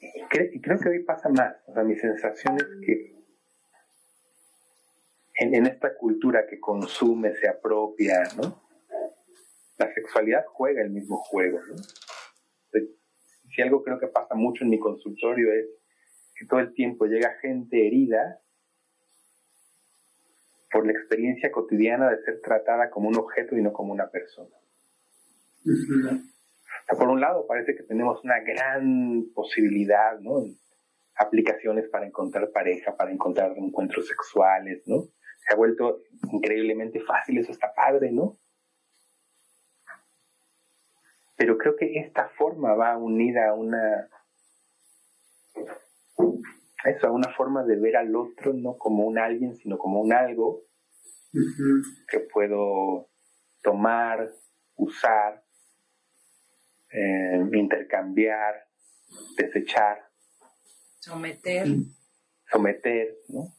Y, 0.00 0.60
creo 0.60 0.78
que 0.78 0.88
hoy 0.88 1.04
pasa 1.04 1.28
más. 1.28 1.56
O 1.66 1.74
sea, 1.74 1.82
mi 1.82 1.96
sensación 1.96 2.56
es 2.56 2.66
que 2.84 3.18
en, 5.40 5.66
esta 5.66 5.96
cultura 5.96 6.46
que 6.46 6.60
consume, 6.60 7.34
se 7.34 7.48
apropia, 7.48 8.24
¿no? 8.36 8.62
La 9.78 9.92
sexualidad 9.94 10.44
juega 10.46 10.82
el 10.82 10.90
mismo 10.90 11.16
juego, 11.16 11.60
¿no? 11.68 11.76
Si 13.54 13.62
algo 13.62 13.82
creo 13.82 13.98
que 13.98 14.08
pasa 14.08 14.34
mucho 14.34 14.64
en 14.64 14.70
mi 14.70 14.78
consultorio 14.78 15.52
es 15.52 15.66
que 16.36 16.46
todo 16.46 16.60
el 16.60 16.74
tiempo 16.74 17.06
llega 17.06 17.38
gente 17.40 17.86
herida 17.86 18.40
por 20.70 20.86
la 20.86 20.92
experiencia 20.92 21.50
cotidiana 21.50 22.10
de 22.10 22.22
ser 22.22 22.40
tratada 22.40 22.90
como 22.90 23.08
un 23.08 23.16
objeto 23.16 23.56
y 23.56 23.62
no 23.62 23.72
como 23.72 23.92
una 23.92 24.10
persona 24.10 24.54
por 26.96 27.08
un 27.08 27.20
lado, 27.20 27.46
parece 27.46 27.74
que 27.76 27.82
tenemos 27.82 28.22
una 28.24 28.40
gran 28.40 29.26
posibilidad, 29.34 30.18
¿no? 30.20 30.44
Aplicaciones 31.16 31.88
para 31.88 32.06
encontrar 32.06 32.50
pareja, 32.50 32.96
para 32.96 33.12
encontrar 33.12 33.52
encuentros 33.56 34.06
sexuales, 34.06 34.82
¿no? 34.86 35.02
Se 35.46 35.52
ha 35.52 35.56
vuelto 35.56 36.00
increíblemente 36.32 37.00
fácil, 37.00 37.38
eso 37.38 37.52
está 37.52 37.74
padre, 37.74 38.10
¿no? 38.10 38.38
Pero 41.36 41.58
creo 41.58 41.76
que 41.76 42.00
esta 42.00 42.28
forma 42.30 42.74
va 42.74 42.96
unida 42.96 43.50
a 43.50 43.54
una 43.54 44.08
eso, 46.84 47.06
a 47.06 47.12
una 47.12 47.32
forma 47.34 47.64
de 47.64 47.76
ver 47.76 47.96
al 47.96 48.14
otro 48.14 48.52
no 48.52 48.76
como 48.78 49.04
un 49.04 49.18
alguien, 49.18 49.56
sino 49.56 49.78
como 49.78 50.00
un 50.00 50.12
algo 50.12 50.62
que 52.08 52.20
puedo 52.32 53.08
tomar, 53.62 54.30
usar, 54.76 55.42
eh, 56.90 57.44
intercambiar, 57.52 58.66
desechar, 59.36 60.08
someter, 60.98 61.68
someter, 62.50 63.16
¿no? 63.28 63.54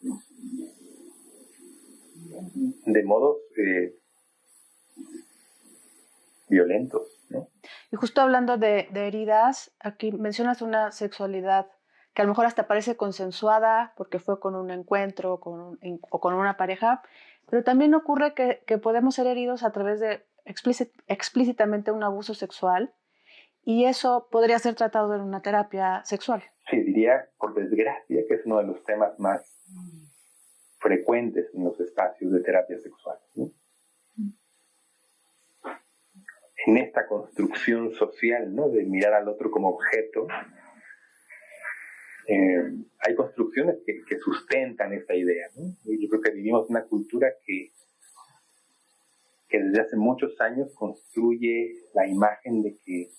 De 2.85 3.03
modos 3.03 3.37
eh, 3.57 3.95
violentos, 6.47 7.03
¿no? 7.29 7.47
Y 7.91 7.95
justo 7.95 8.21
hablando 8.21 8.57
de, 8.57 8.87
de, 8.91 9.07
heridas, 9.07 9.71
aquí 9.79 10.11
mencionas 10.11 10.61
una 10.61 10.91
sexualidad 10.91 11.67
que 12.13 12.21
a 12.21 12.25
lo 12.25 12.29
mejor 12.29 12.45
hasta 12.45 12.67
parece 12.67 12.97
consensuada 12.97 13.93
porque 13.95 14.19
fue 14.19 14.39
con 14.39 14.55
un 14.55 14.71
encuentro 14.71 15.39
con 15.39 15.59
un, 15.59 15.99
o 16.09 16.19
con 16.19 16.33
una 16.33 16.57
pareja, 16.57 17.03
pero 17.49 17.63
también 17.63 17.93
ocurre 17.93 18.33
que, 18.33 18.63
que 18.65 18.77
podemos 18.77 19.15
ser 19.15 19.27
heridos 19.27 19.63
a 19.63 19.71
través 19.71 19.99
de 19.99 20.25
explícit, 20.45 20.91
explícitamente 21.07 21.91
un 21.91 22.03
abuso 22.03 22.33
sexual 22.33 22.93
y 23.69 23.85
eso 23.85 24.27
podría 24.31 24.57
ser 24.57 24.73
tratado 24.73 25.13
en 25.13 25.21
una 25.21 25.43
terapia 25.43 26.03
sexual. 26.03 26.41
Sí, 26.71 26.77
diría, 26.81 27.29
por 27.37 27.53
desgracia, 27.53 28.23
que 28.27 28.33
es 28.33 28.43
uno 28.43 28.57
de 28.57 28.63
los 28.63 28.83
temas 28.83 29.19
más 29.19 29.43
frecuentes 30.79 31.53
en 31.53 31.65
los 31.65 31.79
espacios 31.79 32.31
de 32.31 32.41
terapia 32.41 32.79
sexual. 32.79 33.19
En 36.65 36.77
esta 36.77 37.05
construcción 37.05 37.93
social, 37.93 38.55
¿no? 38.55 38.69
De 38.69 38.85
mirar 38.85 39.13
al 39.13 39.27
otro 39.27 39.51
como 39.51 39.69
objeto, 39.69 40.25
eh, 42.27 42.73
hay 43.01 43.15
construcciones 43.15 43.75
que, 43.85 44.01
que, 44.03 44.17
sustentan 44.17 44.93
esta 44.93 45.13
idea. 45.13 45.47
¿no? 45.55 45.75
Yo 45.85 46.09
creo 46.09 46.21
que 46.23 46.31
vivimos 46.31 46.67
una 46.71 46.85
cultura 46.85 47.27
que, 47.45 47.69
que 49.47 49.61
desde 49.61 49.81
hace 49.81 49.95
muchos 49.95 50.41
años 50.41 50.73
construye 50.73 51.83
la 51.93 52.07
imagen 52.07 52.63
de 52.63 52.75
que 52.83 53.11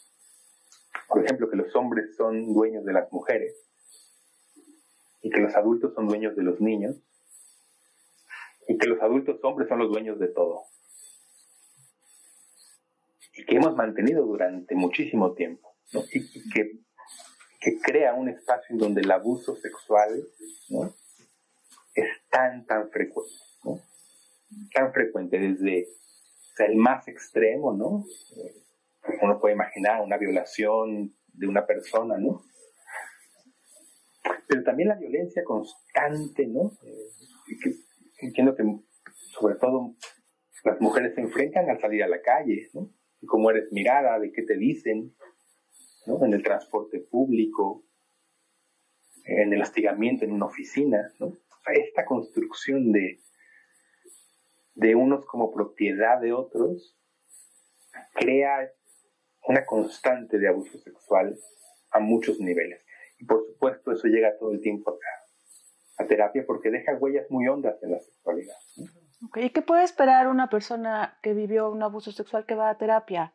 por 1.10 1.24
ejemplo, 1.24 1.50
que 1.50 1.56
los 1.56 1.74
hombres 1.74 2.14
son 2.16 2.54
dueños 2.54 2.84
de 2.84 2.92
las 2.92 3.12
mujeres 3.12 3.52
y 5.22 5.28
que 5.28 5.40
los 5.40 5.54
adultos 5.56 5.92
son 5.94 6.06
dueños 6.06 6.36
de 6.36 6.44
los 6.44 6.60
niños 6.60 6.96
y 8.68 8.78
que 8.78 8.86
los 8.86 9.02
adultos 9.02 9.40
hombres 9.42 9.68
son 9.68 9.80
los 9.80 9.90
dueños 9.90 10.20
de 10.20 10.28
todo. 10.28 10.62
Y 13.34 13.44
que 13.44 13.56
hemos 13.56 13.74
mantenido 13.74 14.24
durante 14.24 14.76
muchísimo 14.76 15.32
tiempo, 15.34 15.74
y, 16.12 16.50
que, 16.50 16.78
que, 17.60 17.80
crea 17.80 18.14
un 18.14 18.28
espacio 18.28 18.74
en 18.74 18.78
donde 18.78 19.00
el 19.00 19.10
abuso 19.10 19.56
sexual 19.56 20.22
¿no? 20.68 20.94
es 21.94 22.08
tan, 22.30 22.64
tan 22.66 22.88
frecuente, 22.90 23.34
tan 24.72 24.92
frecuente 24.92 25.38
desde 25.38 25.88
el 26.58 26.76
más 26.76 27.08
extremo, 27.08 27.72
¿no? 27.72 28.04
Uno 29.22 29.38
puede 29.40 29.54
imaginar 29.54 30.02
una 30.02 30.16
violación 30.16 31.14
de 31.32 31.46
una 31.46 31.66
persona, 31.66 32.16
¿no? 32.18 32.42
Pero 34.46 34.62
también 34.64 34.88
la 34.88 34.96
violencia 34.96 35.42
constante, 35.44 36.46
¿no? 36.46 36.72
Eh, 36.82 37.76
entiendo 38.18 38.54
que 38.54 38.64
sobre 39.32 39.56
todo 39.56 39.94
las 40.64 40.80
mujeres 40.80 41.14
se 41.14 41.22
enfrentan 41.22 41.70
al 41.70 41.80
salir 41.80 42.02
a 42.02 42.08
la 42.08 42.20
calle, 42.20 42.68
¿no? 42.74 42.90
Y 43.20 43.26
cómo 43.26 43.50
eres 43.50 43.72
mirada, 43.72 44.18
de 44.18 44.32
qué 44.32 44.42
te 44.42 44.56
dicen, 44.56 45.14
¿no? 46.06 46.24
En 46.24 46.34
el 46.34 46.42
transporte 46.42 47.00
público, 47.00 47.84
en 49.24 49.52
el 49.52 49.62
hostigamiento 49.62 50.24
en 50.24 50.32
una 50.32 50.46
oficina, 50.46 51.12
¿no? 51.18 51.32
Esta 51.72 52.04
construcción 52.04 52.92
de, 52.92 53.20
de 54.74 54.94
unos 54.94 55.24
como 55.26 55.52
propiedad 55.52 56.20
de 56.20 56.32
otros 56.32 56.96
crea 58.14 58.70
una 59.46 59.64
constante 59.64 60.38
de 60.38 60.48
abuso 60.48 60.78
sexual 60.78 61.36
a 61.90 62.00
muchos 62.00 62.38
niveles. 62.40 62.80
Y 63.18 63.24
por 63.24 63.46
supuesto 63.46 63.92
eso 63.92 64.06
llega 64.08 64.38
todo 64.38 64.52
el 64.52 64.60
tiempo 64.60 64.98
a, 65.98 66.02
a 66.02 66.06
terapia 66.06 66.44
porque 66.46 66.70
deja 66.70 66.96
huellas 66.96 67.26
muy 67.30 67.48
hondas 67.48 67.76
en 67.82 67.92
la 67.92 67.98
sexualidad. 67.98 68.56
¿Y 69.36 69.50
qué 69.50 69.62
puede 69.62 69.84
esperar 69.84 70.28
una 70.28 70.48
persona 70.48 71.18
que 71.22 71.34
vivió 71.34 71.70
un 71.70 71.82
abuso 71.82 72.12
sexual 72.12 72.46
que 72.46 72.54
va 72.54 72.70
a 72.70 72.78
terapia? 72.78 73.34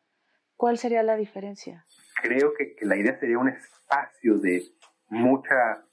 ¿Cuál 0.56 0.78
sería 0.78 1.04
la 1.04 1.16
diferencia? 1.16 1.86
Creo 2.22 2.54
que, 2.54 2.76
que 2.76 2.86
la 2.86 2.96
idea 2.96 3.20
sería 3.20 3.38
un 3.38 3.50
espacio 3.50 4.38
de 4.40 4.64
mucha 5.10 5.86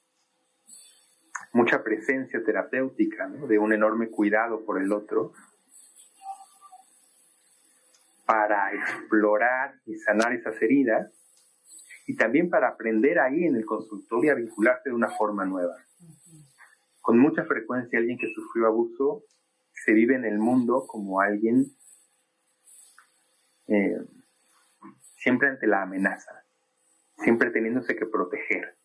mucha 1.53 1.83
presencia 1.85 2.43
terapéutica, 2.43 3.29
¿no? 3.29 3.47
de 3.47 3.59
un 3.59 3.73
enorme 3.73 4.09
cuidado 4.09 4.65
por 4.65 4.81
el 4.81 4.93
otro, 4.93 5.33
para 8.25 8.73
explorar 8.75 9.75
y 9.87 9.97
sanar 9.97 10.33
esas 10.33 10.61
heridas 10.63 11.13
y 12.07 12.17
también 12.17 12.51
para 12.51 12.69
aprender 12.69 13.19
ahí 13.19 13.45
en 13.45 13.57
el 13.57 13.65
consultorio 13.65 14.33
a 14.33 14.37
vincularse 14.37 14.91
de 14.91 14.95
una 14.95 15.11
forma 15.11 15.45
nueva. 15.45 15.77
Con 17.01 17.19
mucha 17.19 17.45
frecuencia 17.45 17.99
alguien 17.99 18.19
que 18.19 18.33
sufrió 18.33 18.67
abuso 18.67 19.25
se 19.85 19.93
vive 19.93 20.15
en 20.15 20.25
el 20.25 20.39
mundo 20.39 20.87
como 20.87 21.21
alguien 21.21 21.67
eh, 23.69 23.99
siempre 25.17 25.49
ante 25.49 25.67
la 25.67 25.83
amenaza, 25.83 26.45
siempre 27.19 27.51
teniéndose 27.51 27.97
que 27.97 28.07
proteger, 28.07 28.77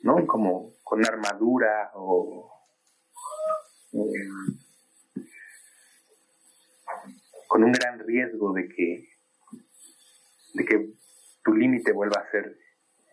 ¿no? 0.00 0.26
Como 0.26 0.72
con 0.82 1.04
armadura 1.04 1.90
o... 1.94 2.50
Eh, 3.92 4.67
con 7.48 7.64
un 7.64 7.72
gran 7.72 7.98
riesgo 8.06 8.52
de 8.52 8.68
que, 8.68 9.08
de 10.54 10.64
que 10.64 10.90
tu 11.42 11.54
límite 11.54 11.92
vuelva 11.92 12.20
a 12.20 12.30
ser 12.30 12.56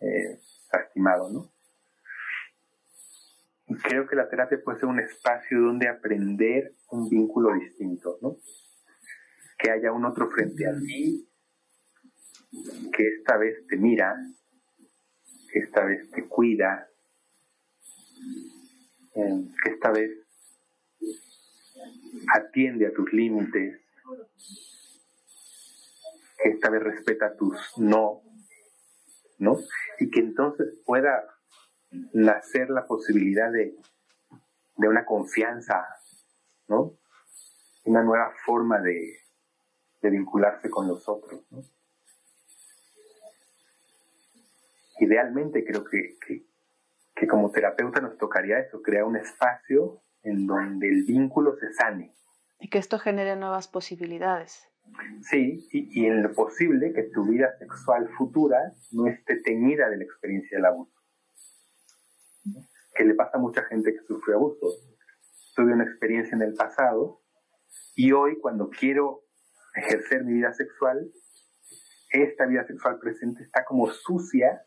eh, 0.02 0.38
lastimado, 0.72 1.30
¿no? 1.30 1.52
Creo 3.82 4.06
que 4.06 4.14
la 4.14 4.28
terapia 4.28 4.60
puede 4.62 4.78
ser 4.78 4.88
un 4.88 5.00
espacio 5.00 5.60
donde 5.60 5.88
aprender 5.88 6.74
un 6.90 7.08
vínculo 7.08 7.52
distinto, 7.54 8.18
¿no? 8.20 8.36
Que 9.58 9.70
haya 9.70 9.90
un 9.90 10.04
otro 10.04 10.30
frente 10.30 10.68
a 10.68 10.74
ti, 10.78 11.28
que 12.92 13.08
esta 13.18 13.38
vez 13.38 13.66
te 13.66 13.76
mira, 13.76 14.14
que 15.50 15.58
esta 15.60 15.82
vez 15.84 16.10
te 16.10 16.28
cuida, 16.28 16.88
eh, 19.14 19.44
que 19.64 19.70
esta 19.70 19.90
vez 19.90 20.10
atiende 22.34 22.86
a 22.86 22.92
tus 22.92 23.10
límites, 23.12 23.85
que 26.42 26.48
esta 26.50 26.70
vez 26.70 26.82
respeta 26.82 27.36
tus 27.36 27.56
no, 27.78 28.22
¿no? 29.38 29.58
Y 29.98 30.10
que 30.10 30.20
entonces 30.20 30.80
pueda 30.84 31.24
nacer 32.12 32.70
la 32.70 32.86
posibilidad 32.86 33.50
de, 33.50 33.76
de 34.76 34.88
una 34.88 35.04
confianza, 35.04 35.86
¿no? 36.68 36.98
Una 37.84 38.02
nueva 38.02 38.32
forma 38.44 38.80
de, 38.80 39.18
de 40.02 40.10
vincularse 40.10 40.68
con 40.70 40.88
los 40.88 41.08
otros, 41.08 41.42
¿no? 41.50 41.62
Idealmente 44.98 45.64
creo 45.64 45.84
que, 45.84 46.16
que, 46.26 46.46
que 47.14 47.26
como 47.26 47.50
terapeuta 47.50 48.00
nos 48.00 48.16
tocaría 48.16 48.58
eso, 48.58 48.80
crear 48.80 49.04
un 49.04 49.16
espacio 49.16 50.02
en 50.22 50.46
donde 50.46 50.88
el 50.88 51.04
vínculo 51.04 51.54
se 51.56 51.72
sane, 51.74 52.14
y 52.66 52.68
que 52.68 52.78
esto 52.78 52.98
genere 52.98 53.36
nuevas 53.36 53.68
posibilidades. 53.68 54.68
Sí, 55.30 55.68
y, 55.70 56.00
y, 56.00 56.06
en 56.06 56.24
lo 56.24 56.32
posible 56.32 56.92
que 56.92 57.04
tu 57.04 57.24
vida 57.24 57.56
sexual 57.60 58.08
futura 58.18 58.72
no 58.90 59.06
esté 59.06 59.36
teñida 59.36 59.88
de 59.88 59.98
la 59.98 60.02
experiencia 60.02 60.58
del 60.58 60.64
abuso. 60.64 60.92
Que 62.92 63.04
le 63.04 63.14
pasa 63.14 63.38
a 63.38 63.40
mucha 63.40 63.62
gente 63.66 63.92
que 63.92 64.00
sufre 64.00 64.34
abuso. 64.34 64.66
Tuve 65.54 65.74
una 65.74 65.84
experiencia 65.84 66.34
en 66.34 66.42
el 66.42 66.54
pasado 66.54 67.20
y 67.94 68.10
hoy 68.10 68.40
cuando 68.40 68.68
quiero 68.68 69.20
ejercer 69.76 70.24
mi 70.24 70.32
vida 70.32 70.52
sexual, 70.52 71.08
esta 72.10 72.46
vida 72.46 72.66
sexual 72.66 72.98
presente 72.98 73.44
está 73.44 73.64
como 73.64 73.92
sucia, 73.92 74.60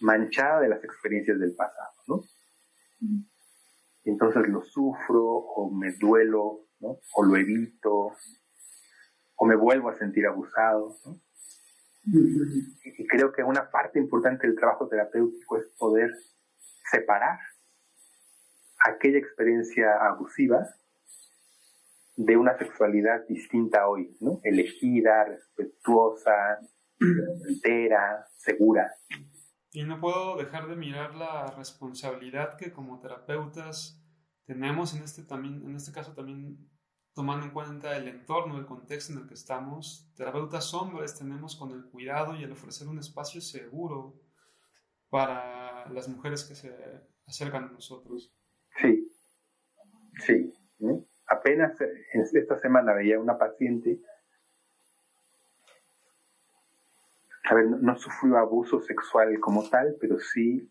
manchada 0.00 0.62
de 0.62 0.68
las 0.68 0.82
experiencias 0.82 1.38
del 1.38 1.54
pasado, 1.54 1.92
¿no? 2.08 2.22
Entonces 4.04 4.48
lo 4.48 4.64
sufro 4.64 5.24
o 5.24 5.70
me 5.70 5.92
duelo 5.92 6.63
o 6.80 7.22
lo 7.24 7.36
evito, 7.36 8.12
o 9.36 9.46
me 9.46 9.56
vuelvo 9.56 9.88
a 9.88 9.94
sentir 9.94 10.26
abusado, 10.26 10.96
Y 12.06 13.06
creo 13.06 13.32
que 13.32 13.42
una 13.42 13.70
parte 13.70 13.98
importante 13.98 14.46
del 14.46 14.56
trabajo 14.56 14.88
terapéutico 14.88 15.56
es 15.56 15.66
poder 15.78 16.10
separar 16.90 17.38
aquella 18.84 19.18
experiencia 19.18 19.96
abusiva 20.06 20.68
de 22.16 22.36
una 22.36 22.56
sexualidad 22.58 23.26
distinta 23.26 23.88
hoy, 23.88 24.16
¿no? 24.20 24.40
Elegida, 24.44 25.24
respetuosa, 25.24 26.60
entera, 27.48 28.26
segura. 28.36 28.94
Y 29.72 29.82
no 29.84 30.00
puedo 30.00 30.36
dejar 30.36 30.68
de 30.68 30.76
mirar 30.76 31.14
la 31.16 31.46
responsabilidad 31.56 32.56
que 32.56 32.72
como 32.72 33.00
terapeutas 33.00 34.00
tenemos 34.46 34.94
en 34.94 35.02
este 35.02 35.22
también 35.22 35.62
en 35.64 35.76
este 35.76 35.92
caso 35.92 36.12
también 36.12 36.70
tomando 37.14 37.46
en 37.46 37.52
cuenta 37.52 37.96
el 37.96 38.08
entorno, 38.08 38.58
el 38.58 38.66
contexto 38.66 39.12
en 39.12 39.20
el 39.20 39.28
que 39.28 39.34
estamos, 39.34 40.12
terapeutas 40.16 40.74
hombres 40.74 41.16
tenemos 41.16 41.56
con 41.56 41.70
el 41.70 41.84
cuidado 41.84 42.34
y 42.34 42.42
el 42.42 42.52
ofrecer 42.52 42.88
un 42.88 42.98
espacio 42.98 43.40
seguro 43.40 44.20
para 45.10 45.88
las 45.90 46.08
mujeres 46.08 46.42
que 46.44 46.56
se 46.56 46.74
acercan 47.26 47.64
a 47.64 47.72
nosotros. 47.72 48.34
Sí, 48.80 49.08
sí. 50.26 50.52
Apenas 51.26 51.80
esta 52.12 52.58
semana 52.58 52.94
veía 52.94 53.20
una 53.20 53.38
paciente, 53.38 54.00
a 57.44 57.54
ver, 57.54 57.66
no 57.66 57.96
sufrió 57.96 58.36
abuso 58.38 58.80
sexual 58.80 59.38
como 59.38 59.68
tal, 59.68 59.96
pero 60.00 60.18
sí 60.18 60.68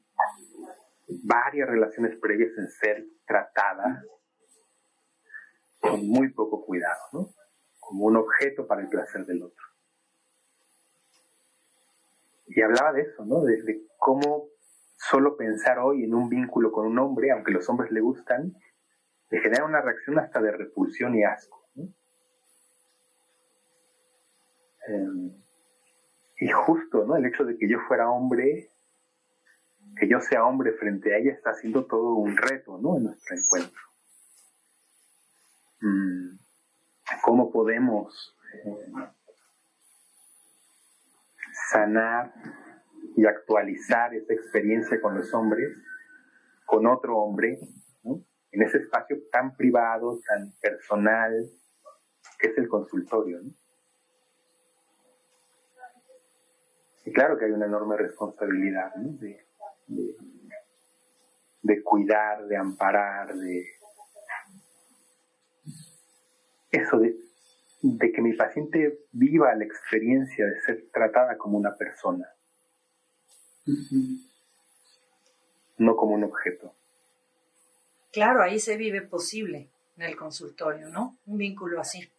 varias 1.24 1.70
relaciones 1.70 2.18
previas 2.20 2.52
en 2.58 2.68
ser 2.70 3.06
tratada 3.26 4.04
con 5.80 6.08
muy 6.08 6.32
poco 6.32 6.66
cuidado, 6.66 7.02
¿no? 7.12 7.30
Como 7.80 8.06
un 8.06 8.18
objeto 8.18 8.66
para 8.68 8.82
el 8.82 8.88
placer 8.88 9.26
del 9.26 9.44
otro. 9.44 9.66
Y 12.48 12.62
hablaba 12.62 12.94
de 12.94 13.02
eso, 13.02 13.26
¿no? 13.26 13.42
De, 13.42 13.86
cómo 13.98 14.50
solo 14.98 15.36
pensar 15.38 15.80
hoy 15.80 16.04
en 16.04 16.14
un 16.14 16.30
vínculo 16.30 16.72
con 16.72 16.86
un 16.86 17.00
hombre, 17.00 17.32
aunque 17.32 17.52
los 17.52 17.68
hombres 17.70 17.92
le 17.92 18.02
gustan, 18.02 18.54
le 19.30 19.40
genera 19.40 19.66
una 19.66 19.82
reacción 19.82 20.20
hasta 20.20 20.42
de 20.42 20.52
repulsión 20.52 21.16
y 21.16 21.24
asco. 21.24 21.64
Em, 24.88 25.32
y 26.38 26.50
justo, 26.50 27.06
¿no? 27.06 27.16
El 27.16 27.26
hecho 27.26 27.46
de 27.46 27.58
que 27.58 27.70
yo 27.70 27.80
fuera 27.88 28.10
hombre, 28.10 28.73
que 29.98 30.08
yo 30.08 30.20
sea 30.20 30.46
hombre 30.46 30.74
frente 30.74 31.14
a 31.14 31.18
ella, 31.18 31.32
está 31.32 31.52
haciendo 31.52 31.86
todo 31.86 32.16
un 32.16 32.36
reto, 32.36 32.80
¿no? 32.82 32.98
En 32.98 33.04
nuestro 33.04 33.36
encuentro. 33.36 33.82
Mm, 35.82 36.38
cómo 37.22 37.52
podemos 37.52 38.38
eh, 38.66 38.94
sanar 41.72 42.34
y 43.16 43.26
actualizar 43.26 44.14
esa 44.14 44.34
experiencia 44.34 45.00
con 45.02 45.16
los 45.16 45.34
hombres, 45.34 45.70
con 46.66 46.88
otro 46.88 47.18
hombre, 47.18 47.60
en 48.52 48.62
ese 48.62 48.78
espacio 48.78 49.18
tan 49.32 49.56
privado, 49.56 50.20
tan 50.28 50.54
personal, 50.62 51.50
que 52.40 52.50
es 52.50 52.58
el 52.58 52.68
consultorio. 52.68 53.40
Y 57.06 57.12
claro 57.12 57.38
que 57.38 57.46
hay 57.46 57.52
una 57.52 57.66
enorme 57.66 57.98
responsabilidad 57.98 58.94
de 58.96 59.46
cuidar, 61.84 62.48
de 62.48 62.58
amparar, 62.58 63.36
de, 63.36 63.66
eso 66.72 66.98
de, 66.98 68.12
que 68.12 68.22
mi 68.22 68.34
paciente 68.34 69.00
viva 69.12 69.54
la 69.56 69.64
experiencia 69.64 70.46
de 70.46 70.60
ser 70.62 70.90
tratada 70.92 71.38
como 71.38 71.58
una 71.58 71.76
persona, 71.76 72.28
no 75.78 75.96
como 75.96 76.16
un 76.16 76.24
objeto. 76.24 76.74
Claro, 78.12 78.42
ahí 78.42 78.60
se 78.60 78.76
vive 78.78 79.02
posible 79.02 79.70
en 79.98 80.04
el 80.04 80.16
consultorio, 80.16 80.90
¿no? 80.90 81.18
Un 81.28 81.38
vínculo 81.38 81.80
así. 81.80 82.12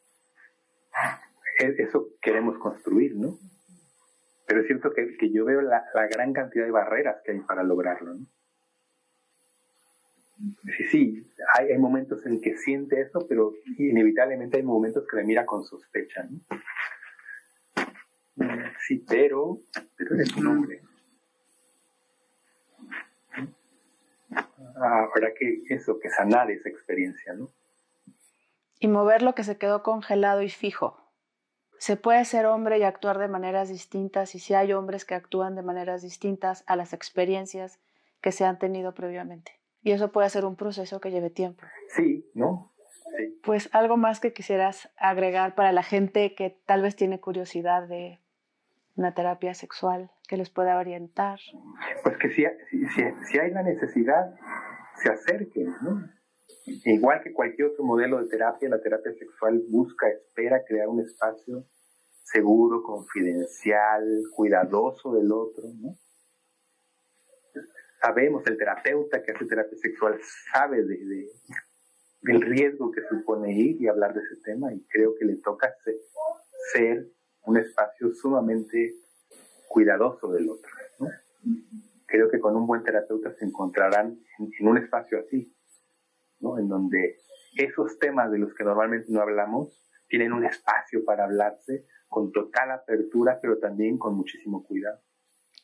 E, 1.61 1.75
eso 1.79 2.09
queremos 2.21 2.59
construir, 2.59 3.17
¿no? 3.17 3.39
Pero 4.47 4.61
es 4.61 4.67
cierto 4.67 4.93
que, 4.93 5.31
yo 5.31 5.45
veo 5.45 5.61
la, 5.63 5.85
la, 5.95 6.07
gran 6.07 6.33
cantidad 6.33 6.65
de 6.65 6.71
barreras 6.71 7.17
que 7.25 7.33
hay 7.33 7.41
para 7.41 7.63
lograrlo, 7.63 8.15
¿no? 8.15 8.27
Sí, 10.77 10.85
sí, 10.91 11.33
hay, 11.55 11.79
momentos 11.79 12.27
en 12.27 12.41
que 12.41 12.57
siente 12.57 13.01
eso, 13.01 13.27
pero 13.29 13.55
inevitablemente 13.79 14.57
hay 14.57 14.63
momentos 14.63 15.07
que 15.09 15.17
me 15.17 15.25
mira 15.25 15.47
con 15.47 15.65
sospecha. 15.65 16.29
Sí, 18.87 19.05
pero, 19.09 19.59
pero 19.97 20.17
es 20.17 20.37
un 20.37 20.47
hombre. 20.49 20.83
Habrá 24.77 25.33
que 25.35 25.63
eso, 25.69 26.01
que 26.01 26.11
sanar 26.11 26.51
esa 26.51 26.69
experiencia, 26.69 27.33
¿no? 27.35 27.49
Y 28.81 28.89
mover 28.89 29.23
lo 29.23 29.35
que 29.35 29.45
se 29.45 29.57
quedó 29.57 29.83
congelado 29.83 30.43
y 30.43 30.51
fijo. 30.51 31.04
Se 31.85 31.99
puede 31.99 32.25
ser 32.25 32.47
hombre 32.47 32.79
y 32.79 32.83
actuar 32.83 33.19
de 33.19 33.29
maneras 33.29 33.69
distintas 33.69 34.35
y 34.35 34.39
si 34.39 34.55
hay 34.55 34.73
hombres 34.73 35.05
que 35.05 35.15
actúan 35.15 35.55
de 35.55 35.61
maneras 35.61 36.01
distintas 36.01 36.65
a 36.67 36.77
las 36.77 36.95
experiencias 36.95 37.79
que 38.23 38.33
se 38.33 38.47
han 38.47 38.59
tenido 38.59 38.95
previamente. 38.95 39.61
Y 39.83 39.93
eso 39.93 40.11
puede 40.11 40.31
ser 40.31 40.47
un 40.47 40.57
proceso 40.57 40.99
que 40.99 41.11
lleve 41.11 41.29
tiempo. 41.29 41.63
Sí, 41.89 42.27
¿no? 42.33 42.73
Sí. 43.19 43.39
Pues 43.45 43.69
algo 43.75 43.99
más 43.99 44.19
que 44.19 44.33
quisieras 44.33 44.91
agregar 44.97 45.55
para 45.55 45.73
la 45.73 45.83
gente 45.83 46.35
que 46.35 46.59
tal 46.65 46.81
vez 46.81 46.97
tiene 46.97 47.21
curiosidad 47.21 47.87
de 47.87 48.19
una 48.97 49.13
terapia 49.13 49.53
sexual 49.53 50.11
que 50.27 50.39
les 50.39 50.49
pueda 50.49 50.79
orientar. 50.79 51.39
Pues 52.03 52.17
que 52.17 52.31
si, 52.31 52.47
si, 53.31 53.39
hay 53.39 53.51
la 53.51 53.63
necesidad, 53.63 54.35
se 55.03 55.11
acerquen, 55.11 55.67
¿no? 55.83 56.03
Igual 56.65 57.21
que 57.23 57.35
cualquier 57.35 57.69
otro 57.69 57.85
modelo 57.85 58.23
de 58.23 58.29
terapia, 58.31 58.71
la 58.71 58.81
terapia 58.81 59.13
sexual 59.13 59.63
busca, 59.69 60.09
espera 60.09 60.65
crear 60.67 60.89
un 60.89 61.01
espacio 61.01 61.67
seguro, 62.25 62.83
confidencial, 62.83 64.05
cuidadoso 64.35 65.15
del 65.15 65.31
otro, 65.31 65.65
sabemos, 68.05 68.47
el 68.47 68.59
terapeuta 68.59 69.23
que 69.23 69.33
hace 69.33 69.47
terapia 69.47 69.79
sexual 69.79 70.19
sabe 70.53 70.85
de, 70.85 71.27
del 72.23 72.43
riesgo 72.43 72.91
que 72.91 73.01
supone 73.09 73.53
ir 73.53 73.81
y 73.81 73.89
hablar 73.89 74.13
de 74.13 74.21
ese 74.21 74.37
tema 74.43 74.73
y 74.73 74.85
creo 74.89 75.15
que 75.19 75.25
le 75.25 75.37
toca 75.37 75.75
ser, 76.73 77.07
un 77.47 77.59
espacio 77.59 78.11
sumamente 78.15 78.95
cuidadoso 79.69 80.33
del 80.33 80.49
otro. 80.49 80.71
Creo 82.07 82.31
que 82.31 82.41
con 82.41 82.57
un 82.57 82.67
buen 82.67 82.83
terapeuta 82.83 83.35
se 83.35 83.45
encontrarán 83.45 84.19
en, 84.39 84.69
un 84.69 84.79
espacio 84.79 85.19
así, 85.19 85.55
¿no? 86.41 86.59
en 86.59 86.69
donde 86.69 87.19
esos 87.57 87.99
temas 87.99 88.31
de 88.31 88.39
los 88.39 88.55
que 88.55 88.65
normalmente 88.65 89.09
no 89.11 89.21
hablamos 89.21 89.79
tienen 90.09 90.33
un 90.33 90.45
espacio 90.45 91.05
para 91.05 91.25
hablarse 91.25 91.85
con 92.15 92.31
total 92.31 92.71
apertura, 92.71 93.41
pero 93.43 93.59
también 93.59 93.99
con 93.99 94.15
muchísimo 94.15 94.63
cuidado. 94.63 95.01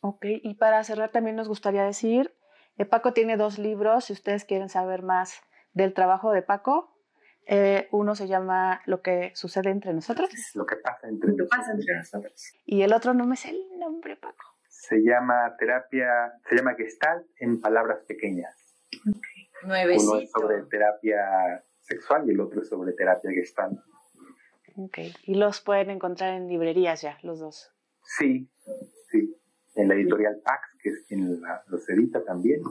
Ok, 0.01 0.24
y 0.26 0.55
para 0.55 0.82
cerrar 0.82 1.12
también 1.12 1.36
nos 1.36 1.46
gustaría 1.46 1.84
decir, 1.84 2.34
eh, 2.76 2.84
Paco 2.84 3.12
tiene 3.12 3.36
dos 3.36 3.61
libros, 3.61 4.07
si 4.07 4.14
ustedes 4.14 4.44
quieren 4.44 4.68
saber 4.68 5.05
más 5.05 5.40
del 5.74 5.94
trabajo 5.94 6.32
de 6.32 6.42
Paco. 6.42 6.96
Eh, 7.46 7.86
uno 7.92 8.16
se 8.16 8.26
llama 8.26 8.82
Lo 8.84 9.01
que 9.01 9.30
sucede 9.34 9.70
entre 9.70 9.94
nosotros. 9.94 10.28
Lo 10.57 10.66
que 10.66 10.74
pasa 10.76 11.07
entre, 11.07 11.34
Lo 11.36 11.46
pasa 11.46 11.70
entre 11.70 11.94
nosotros. 11.94 12.53
Y 12.64 12.82
el 12.82 12.92
otro 12.92 13.14
no 13.14 13.26
me 13.26 13.36
sé 13.36 13.51
el 13.51 13.78
nombre, 13.78 14.16
Paco. 14.16 14.44
Se 14.68 14.96
llama 15.05 15.55
terapia, 15.57 16.32
se 16.48 16.57
llama 16.57 16.74
Gestalt 16.74 17.26
en 17.38 17.61
palabras 17.61 18.01
pequeñas. 18.09 18.57
Okay. 18.98 19.51
Uno 19.62 20.16
es 20.16 20.30
sobre 20.32 20.62
terapia 20.64 21.64
sexual 21.78 22.24
y 22.26 22.32
el 22.32 22.40
otro 22.40 22.62
es 22.62 22.68
sobre 22.68 22.92
terapia 22.92 23.30
Gestalt. 23.30 23.78
Ok, 24.85 24.99
y 25.24 25.35
los 25.35 25.61
pueden 25.61 25.91
encontrar 25.91 26.35
en 26.35 26.49
librerías 26.49 27.03
ya, 27.03 27.18
los 27.22 27.41
dos. 27.41 27.72
Sí, 28.03 28.49
sí 29.11 29.37
en 29.74 29.89
la 29.89 29.95
editorial 29.95 30.41
Pax, 30.45 30.76
que 30.83 30.91
es 30.91 31.05
quien 31.07 31.41
los 31.66 31.89
edita 31.89 32.24
también, 32.24 32.62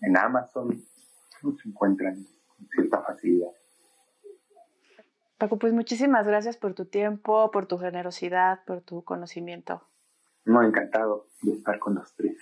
en 0.00 0.16
Amazon, 0.16 0.84
se 1.40 1.68
encuentran 1.68 2.26
con 2.46 2.68
cierta 2.68 3.02
facilidad. 3.02 3.50
Paco, 5.38 5.58
pues 5.58 5.72
muchísimas 5.72 6.26
gracias 6.26 6.56
por 6.56 6.74
tu 6.74 6.86
tiempo, 6.86 7.50
por 7.50 7.66
tu 7.66 7.78
generosidad, 7.78 8.64
por 8.64 8.80
tu 8.80 9.04
conocimiento. 9.04 9.82
No, 10.44 10.62
encantado 10.62 11.28
de 11.42 11.52
estar 11.52 11.78
con 11.78 11.94
los 11.94 12.14
tres. 12.16 12.36